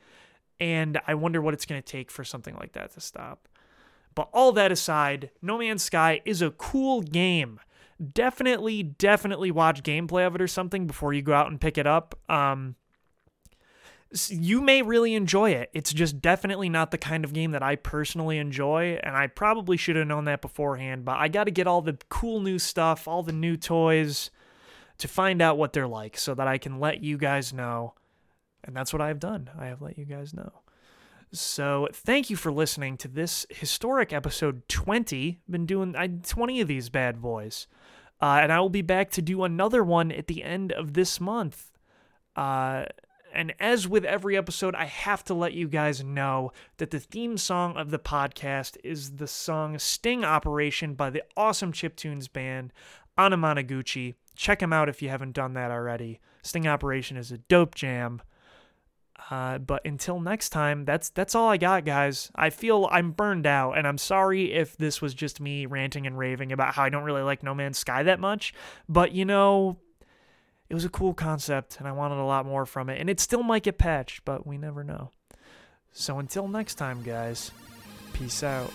and 0.61 1.01
I 1.07 1.15
wonder 1.15 1.41
what 1.41 1.55
it's 1.55 1.67
going 1.67 1.83
to 1.83 1.87
take 1.87 2.11
for 2.11 2.23
something 2.23 2.55
like 2.57 2.73
that 2.73 2.93
to 2.93 3.01
stop. 3.01 3.49
But 4.15 4.29
all 4.33 4.53
that 4.53 4.71
aside, 4.71 5.31
No 5.41 5.59
Man's 5.59 5.83
Sky 5.83 6.21
is 6.25 6.43
a 6.43 6.51
cool 6.51 7.01
game. 7.01 7.61
Definitely, 8.13 8.83
definitely 8.83 9.51
watch 9.51 9.83
gameplay 9.83 10.27
of 10.27 10.35
it 10.35 10.43
or 10.43 10.49
something 10.49 10.87
before 10.87 11.13
you 11.13 11.23
go 11.23 11.33
out 11.33 11.49
and 11.49 11.61
pick 11.61 11.79
it 11.79 11.87
up. 11.87 12.19
Um, 12.29 12.77
you 14.29 14.61
may 14.61 14.83
really 14.83 15.15
enjoy 15.15 15.51
it. 15.51 15.71
It's 15.73 15.93
just 15.93 16.21
definitely 16.21 16.69
not 16.69 16.91
the 16.91 16.99
kind 16.99 17.25
of 17.25 17.33
game 17.33 17.53
that 17.53 17.63
I 17.63 17.77
personally 17.77 18.39
enjoy, 18.39 18.99
and 19.03 19.17
I 19.17 19.29
probably 19.29 19.77
should 19.77 19.97
have 19.97 20.09
known 20.09 20.25
that 20.25 20.43
beforehand. 20.43 21.05
But 21.05 21.19
I 21.19 21.29
got 21.29 21.45
to 21.45 21.51
get 21.51 21.67
all 21.67 21.81
the 21.81 21.97
cool 22.09 22.41
new 22.41 22.59
stuff, 22.59 23.07
all 23.07 23.23
the 23.23 23.33
new 23.33 23.57
toys, 23.57 24.31
to 24.99 25.07
find 25.07 25.41
out 25.41 25.59
what 25.59 25.73
they're 25.73 25.87
like 25.87 26.19
so 26.19 26.35
that 26.35 26.49
I 26.49 26.59
can 26.59 26.81
let 26.81 27.03
you 27.03 27.17
guys 27.17 27.53
know 27.53 27.95
and 28.65 28.75
that's 28.75 28.93
what 28.93 29.03
I 29.03 29.09
have 29.09 29.21
done. 29.21 29.51
I 29.59 29.67
have 29.67 29.83
let 29.83 29.99
you 29.99 30.05
guys 30.05 30.35
know. 30.35 30.53
So 31.33 31.89
thank 31.93 32.29
you 32.29 32.37
for 32.37 32.51
listening 32.51 32.97
to 32.99 33.09
this 33.09 33.47
historic 33.51 34.13
episode 34.13 34.69
20. 34.69 35.41
Been 35.49 35.67
doing 35.67 35.95
I, 35.97 36.09
20 36.09 36.61
of 36.61 36.69
these 36.69 36.89
bad 36.89 37.23
boys. 37.23 37.67
Uh, 38.21 38.41
and 38.43 38.53
I 38.53 38.61
will 38.61 38.69
be 38.69 38.83
back 38.83 39.11
to 39.13 39.23
do 39.23 39.45
another 39.45 39.83
one 39.83 40.11
at 40.11 40.27
the 40.27 40.43
end 40.43 40.73
of 40.73 40.95
this 40.95 41.21
month. 41.21 41.71
Uh, 42.37 42.85
and 43.33 43.55
as 43.61 43.87
with 43.87 44.05
every 44.05 44.37
episode, 44.37 44.75
I 44.75 44.87
have 44.87 45.25
to 45.25 45.35
let 45.35 45.53
you 45.53 45.69
guys 45.69 46.03
know 46.03 46.53
that 46.79 46.91
the 46.91 46.99
theme 46.99 47.39
song 47.39 47.77
of 47.77 47.91
the 47.91 47.99
podcast 47.99 48.77
is 48.83 49.17
the 49.17 49.29
song 49.29 49.79
Sting 49.79 50.25
Operation 50.25 50.95
by 50.95 51.11
the 51.11 51.23
awesome 51.37 51.73
Chiptunes 51.73 52.31
band 52.31 52.73
Anamanaguchi. 53.17 54.15
Check 54.35 54.59
them 54.59 54.73
out 54.73 54.89
if 54.89 55.01
you 55.01 55.09
haven't 55.09 55.33
done 55.33 55.55
that 55.55 55.71
already. 55.71 56.19
Sting 56.43 56.67
Operation 56.67 57.17
is 57.17 57.31
a 57.31 57.39
dope 57.39 57.75
jam. 57.75 58.21
Uh, 59.29 59.59
but 59.59 59.85
until 59.85 60.21
next 60.21 60.51
time, 60.51 60.85
that's 60.85 61.11
that's 61.11 61.35
all 61.35 61.49
I 61.49 61.57
got, 61.57 61.85
guys. 61.85 62.31
I 62.35 62.51
feel 62.51 62.89
I'm 62.91 63.11
burned 63.13 63.47
out, 63.47 63.73
and 63.77 63.87
I'm 63.87 63.99
sorry 63.99 64.53
if 64.53 64.77
this 64.77 65.03
was 65.03 65.15
just 65.15 65.41
me 65.41 65.67
ranting 65.67 66.07
and 66.07 66.17
raving 66.17 66.53
about 66.53 66.75
how 66.75 66.85
I 66.85 66.89
don't 66.89 67.05
really 67.05 67.23
like 67.23 67.43
No 67.43 67.55
Man's 67.55 67.79
Sky 67.79 68.03
that 68.05 68.21
much. 68.21 68.55
But 68.89 69.13
you 69.13 69.25
know, 69.25 69.77
it 70.69 70.75
was 70.75 70.85
a 70.85 70.89
cool 70.89 71.15
concept, 71.15 71.79
and 71.79 71.87
I 71.87 71.93
wanted 71.93 72.19
a 72.19 72.25
lot 72.25 72.47
more 72.47 72.65
from 72.65 72.89
it. 72.89 73.01
And 73.01 73.11
it 73.11 73.21
still 73.21 73.43
might 73.43 73.65
get 73.65 73.77
patched, 73.77 74.25
but 74.25 74.47
we 74.47 74.57
never 74.57 74.83
know. 74.85 75.11
So 75.93 76.19
until 76.19 76.49
next 76.49 76.77
time, 76.77 77.03
guys, 77.03 77.51
peace 78.13 78.43
out. 78.43 78.73